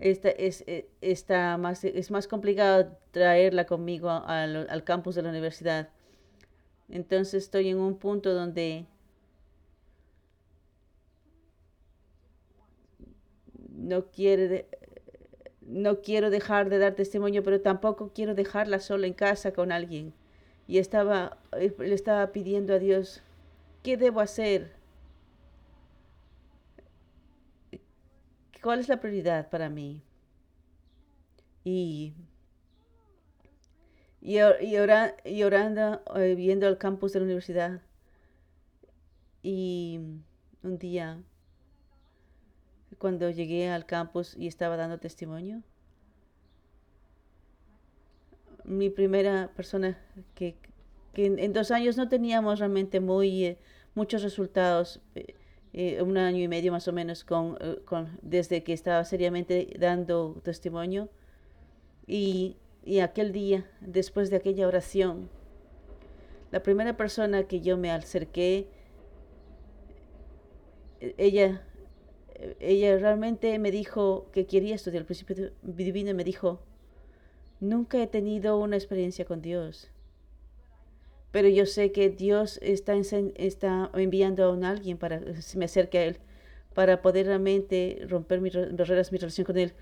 [0.00, 0.88] es, eh,
[1.56, 5.90] más, es más complicado traerla conmigo al, al campus de la universidad.
[6.88, 8.86] Entonces estoy en un punto donde
[13.68, 14.66] no quiere
[15.66, 20.12] no quiero dejar de dar testimonio, pero tampoco quiero dejarla sola en casa con alguien.
[20.68, 23.22] Y estaba eh, le estaba pidiendo a Dios,
[23.82, 24.72] ¿qué debo hacer?
[28.62, 30.02] ¿Cuál es la prioridad para mí?
[31.64, 32.14] Y
[34.22, 34.76] y, y,
[35.24, 37.82] y orando, eh, viendo el campus de la universidad.
[39.42, 39.98] Y
[40.62, 41.20] un día,
[43.02, 45.62] cuando llegué al campus y estaba dando testimonio,
[48.64, 49.98] mi primera persona
[50.34, 50.56] que,
[51.12, 53.58] que en, dos años no teníamos realmente muy eh,
[53.94, 55.00] muchos resultados,
[55.74, 60.40] eh, un año y medio más o menos con, con, desde que estaba seriamente dando
[60.44, 61.10] testimonio.
[62.06, 65.28] Y y aquel día, después de aquella oración,
[66.50, 68.68] la primera persona que yo me acerqué,
[71.00, 71.62] e-, ella,
[72.60, 76.60] ella realmente me dijo que quería estudiar el principio divino y me dijo,
[77.60, 79.90] nunca he tenido una experiencia con Dios,
[81.30, 85.98] pero yo sé que Dios está, está enviando a un alguien para que me acerque
[85.98, 86.18] a Él,
[86.74, 89.72] para poder realmente romper mis barreras, mi relación con Él,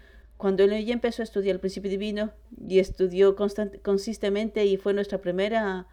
[0.40, 2.32] cuando ella empezó a estudiar el principio divino
[2.66, 5.86] y estudió consistentemente y fue nuestra primera,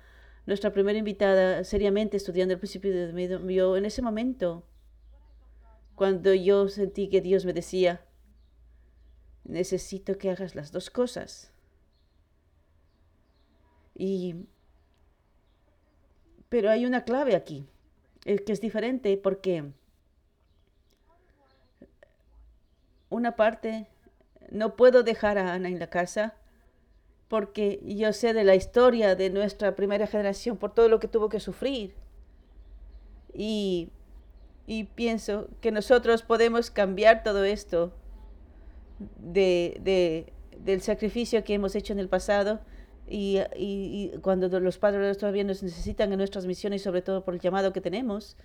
[0.46, 4.64] nuestra primera invitada seriamente estudiando el principio divino, yo en ese momento,
[5.98, 8.06] cuando yo sentí que Dios me decía,
[9.44, 11.52] necesito que hagas las dos cosas.
[13.96, 14.46] Y,
[16.50, 17.68] pero hay una clave aquí,
[18.26, 19.72] es que es diferente porque
[23.10, 23.88] una parte
[24.52, 26.36] no puedo dejar a Ana en la casa
[27.28, 31.28] porque yo sé de la historia de nuestra primera generación por todo lo que tuvo
[31.28, 31.96] que sufrir.
[33.34, 33.90] Y,
[34.68, 37.94] y pienso que nosotros podemos cambiar todo esto
[39.18, 42.60] de, de, del sacrificio que hemos hecho en el pasado
[43.08, 47.40] y, y, cuando los padres todavía nos necesitan en nuestras misiones, sobre todo por el
[47.40, 48.36] llamado que tenemos,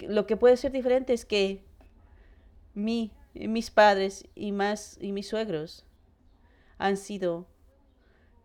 [0.00, 1.64] lo que puede ser diferente es que
[2.74, 5.86] mi, mis padres y, más, y mis suegros
[6.78, 7.46] han sido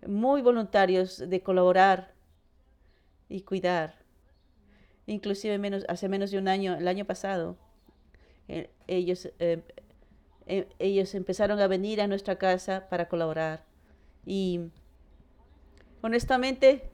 [0.06, 2.14] muy voluntarios de colaborar
[3.28, 4.07] y cuidar.
[5.08, 7.56] Inclusive hace menos de un año, el año pasado,
[8.50, 9.62] eh, ellos, eh,
[10.46, 13.64] eh, ellos empezaron a venir a nuestra casa para colaborar.
[14.26, 14.70] Y
[16.02, 16.90] honestamente,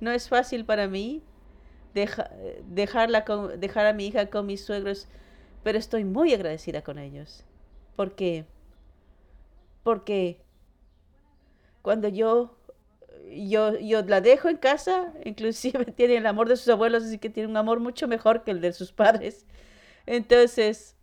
[0.00, 1.22] no es fácil para mí
[1.94, 3.24] dejarla
[3.58, 5.08] dejar a mi hija con mis suegros,
[5.62, 7.44] pero estoy muy agradecida con ellos.
[7.96, 8.46] Porque,
[9.82, 10.40] porque
[11.82, 12.56] cuando yo,
[13.34, 17.30] yo, yo la dejo en casa, inclusive tiene el amor de sus abuelos, así que
[17.30, 19.46] tiene un amor mucho mejor que el de sus padres.
[20.06, 20.96] Entonces,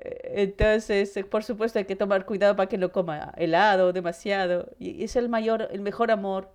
[0.00, 4.70] entonces, eh, por supuesto, hay que tomar cuidado para que no coma helado demasiado.
[4.78, 6.52] Y es el mayor, el mejor amor,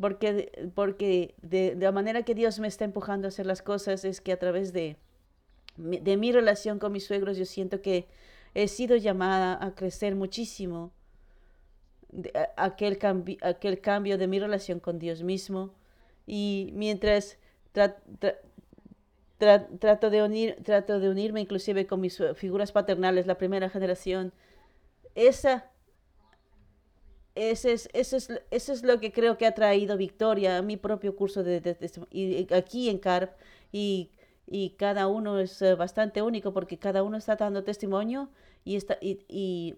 [0.00, 4.20] porque, porque de, la manera que Dios me está empujando a hacer las cosas es
[4.20, 4.96] que a través de,
[5.76, 8.06] de mi relación con mis suegros yo siento que
[8.54, 10.92] he sido llamada a crecer muchísimo.
[12.56, 12.98] Aquel,
[13.42, 15.74] aquel cambio de mi relación con Dios mismo.
[16.26, 17.38] Y mientras
[17.72, 18.00] trato,
[20.10, 24.32] de unir, trato de unirme inclusive con mis figuras paternales, la primera generación.
[25.14, 25.70] Esa,
[27.34, 30.76] ese es, eso, es, eso es lo que creo que ha traído victoria a mi
[30.76, 31.76] propio curso de,
[32.10, 33.32] y aquí en CARP.
[33.72, 34.10] Y,
[34.46, 38.30] y cada uno es eh, bastante único porque cada uno está dando testimonio
[38.64, 39.74] y, está, y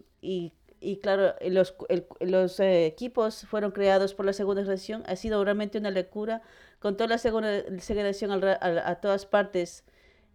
[0.81, 1.75] y claro, los,
[2.21, 5.03] los eh, equipos fueron creados por la segunda generación.
[5.07, 6.43] Ha sido realmente una locura
[6.79, 9.85] con toda la segunda generación a, todas partes.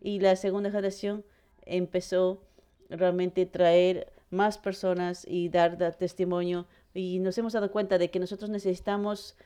[0.01, 1.23] Y la segunda generación
[1.65, 2.43] empezó
[2.89, 6.67] realmente a traer más personas y dar, testimonio.
[6.93, 9.37] Y nos hemos dado cuenta de que nosotros necesitamos,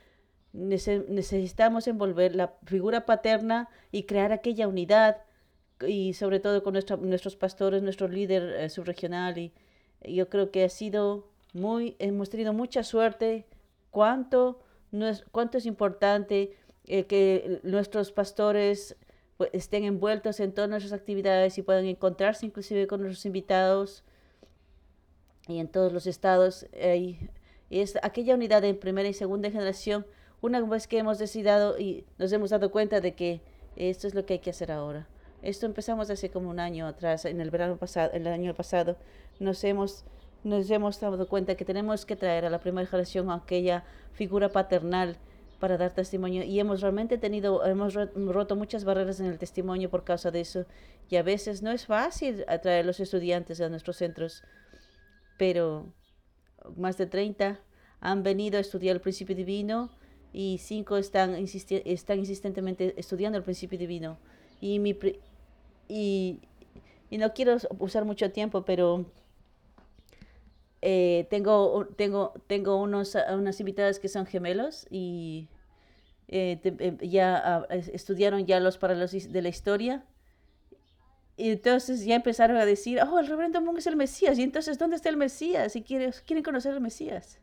[0.54, 5.18] necesitamos envolver la figura paterna y crear aquella unidad.
[5.88, 9.54] Y sobre todo con nuestros pastores, nuestro líder eh, subregional y,
[10.14, 13.46] yo creo que ha sido muy, hemos tenido mucha suerte.
[13.92, 14.60] Cuánto,
[14.92, 16.56] no es, cuánto es importante
[16.86, 18.96] eh, que nuestros pastores
[19.38, 24.04] pues, estén envueltos en todas nuestras actividades y puedan encontrarse inclusive con nuestros invitados
[25.48, 26.68] y en todos los estados.
[26.74, 27.18] y
[27.70, 30.06] es aquella unidad en primera y segunda generación,
[30.42, 33.42] una vez que hemos decidido y nos hemos dado cuenta de que
[33.76, 35.08] esto es lo que hay que hacer ahora.
[35.42, 38.98] Esto empezamos hace como un año atrás, en el verano pasado, el año pasado,
[39.40, 40.04] nos hemos,
[40.44, 43.84] nos hemos dado cuenta que tenemos que traer a la primera generación aquella
[44.14, 45.18] figura paternal
[45.60, 46.44] para dar testimonio.
[46.44, 50.66] Y hemos realmente tenido, hemos roto muchas barreras en el testimonio por causa de eso.
[51.10, 54.44] Y a veces no es fácil atraer a los estudiantes a nuestros centros,
[55.38, 55.86] pero
[56.76, 57.60] más de 30
[58.00, 59.90] han venido a estudiar el principio divino
[60.34, 64.20] y cinco están, están insistentemente estudiando el principio divino.
[64.60, 64.98] Y, mi,
[65.88, 66.42] y,
[67.10, 69.06] y no quiero usar mucho tiempo, pero
[70.82, 75.50] eh, tengo, tengo, tengo unos, unas invitadas que son gemelos y
[76.28, 80.06] eh, eh, ya ah, estudiaron ya los paralelos de la historia.
[81.36, 84.40] Y entonces ya empezaron a decir, oh, el reverendo Moon es el Mesías.
[84.40, 85.76] Y entonces, ¿dónde está el Mesías?
[85.76, 87.40] Y quieren, quieren conocer al Mesías.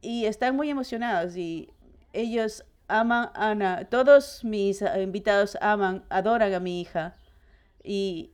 [0.00, 1.70] Y están muy emocionados y
[2.12, 3.88] ellos aman a Ana.
[3.88, 7.16] Todos mis ah, invitados aman, adoran a mi hija.
[7.82, 8.32] Y,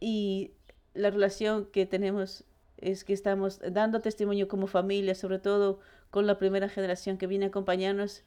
[0.00, 0.52] y
[0.94, 2.44] la relación que tenemos
[2.78, 5.80] es que estamos dando testimonio como familia, sobre todo
[6.10, 8.22] con la primera generación que viene a acompañarnos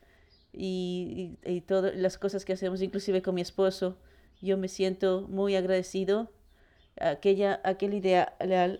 [0.53, 3.97] y, y, todas las cosas que hacemos, inclusive con mi esposo.
[4.41, 6.31] Yo me siento muy agradecido
[6.99, 8.35] aquella, aquella idea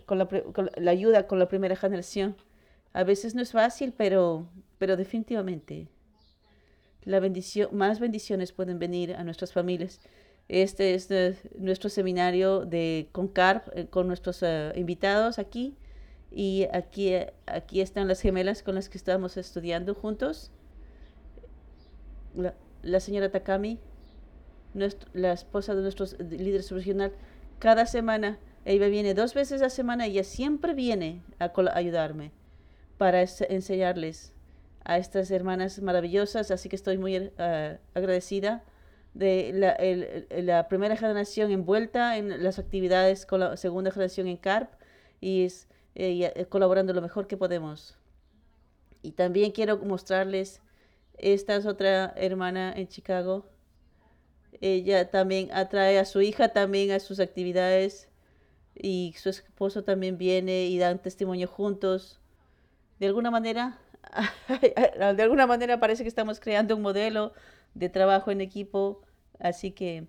[0.05, 2.35] con la, con la ayuda con la primera generación.
[2.93, 4.47] A veces no es fácil, pero
[4.80, 5.88] pero definitivamente
[7.03, 9.99] la bendición, más bendiciones pueden venir a nuestras familias.
[10.47, 11.09] Este es
[11.57, 15.77] nuestro seminario de CONCARP eh, con nuestros eh, invitados aquí.
[16.32, 17.13] Y aquí,
[17.45, 20.51] aquí están las gemelas con las que estamos estudiando juntos.
[22.82, 23.80] La, señora Takami,
[25.13, 27.13] la esposa de nuestros líderes regional,
[27.57, 32.32] cada semana, ella viene dos veces a la semana, ella siempre viene a, ayudarme
[32.97, 34.34] para enseñarles
[34.84, 37.32] a estas hermanas maravillosas, así que estoy muy uh,
[37.93, 38.63] agradecida
[39.13, 44.38] de la, el, la, primera generación envuelta en las actividades con la segunda generación en
[44.38, 44.71] CARP
[45.19, 47.97] y, es, eh, colaborando lo mejor que podemos.
[49.01, 50.61] Y también quiero mostrarles,
[51.17, 53.45] esta es otra hermana en Chicago.
[54.61, 58.07] Ella también atrae a su hija también a sus actividades.
[58.82, 62.19] y su esposo también viene y dan testimonio juntos.
[62.99, 63.77] De alguna manera,
[65.16, 67.34] de alguna manera parece que estamos creando un modelo
[67.74, 69.01] de trabajo en equipo,
[69.39, 70.07] así que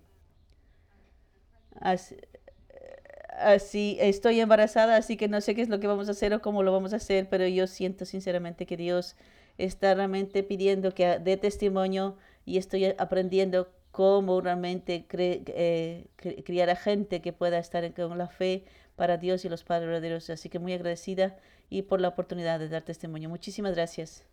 [3.41, 6.41] así, estoy embarazada, así que no sé qué es lo que vamos a hacer o
[6.41, 9.15] cómo lo vamos a hacer, pero yo siento sinceramente que Dios
[9.57, 16.07] está realmente pidiendo que dé testimonio y estoy aprendiendo cómo realmente eh,
[16.45, 18.63] criar a gente que pueda estar con la fe
[18.95, 20.29] para Dios y los padres verdaderos.
[20.29, 21.37] Así que muy agradecida
[21.71, 23.29] y por la oportunidad de dar testimonio.
[23.29, 24.25] Muchísimas gracias.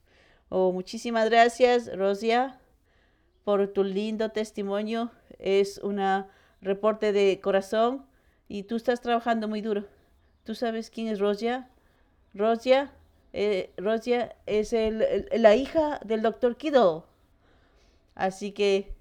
[0.49, 2.59] Oh, muchísimas gracias, Rosia,
[3.45, 5.13] por tu lindo testimonio.
[5.39, 6.29] Es una
[6.61, 8.05] reporte de corazón
[8.49, 9.87] y tú estás trabajando muy duro.
[10.43, 11.71] ¿Tú sabes quién es Rosia?
[12.35, 12.91] Rosia,
[13.33, 17.07] eh, Rosia es el, la hija del doctor Kido.
[18.17, 18.97] Así que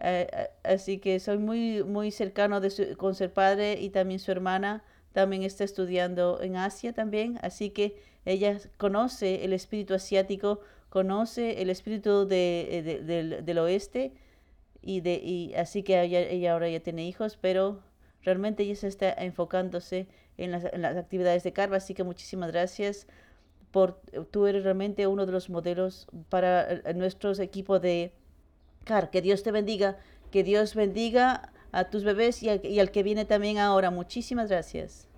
[0.00, 4.32] eh, eh, así que soy muy, muy cercano de con su padre y también su
[4.32, 4.82] hermana
[5.14, 7.38] también está estudiando en Asia también.
[7.40, 10.60] Así que ella conoce el espíritu asiático,
[10.90, 14.12] conoce el espíritu de, eh, del, oeste
[14.82, 17.80] y, de, y así que ella, ahora ya tiene hijos, pero
[18.22, 21.76] realmente ella se está enfocándose en las, en las actividades de Carva.
[21.76, 23.06] Así que muchísimas gracias.
[23.70, 24.00] Por,
[24.32, 28.12] tú eres realmente uno de los modelos para nuestros equipos de
[29.12, 29.96] que Dios te bendiga,
[30.32, 33.90] que Dios bendiga a tus bebés y al, y al que viene también ahora.
[33.90, 35.08] Muchísimas gracias.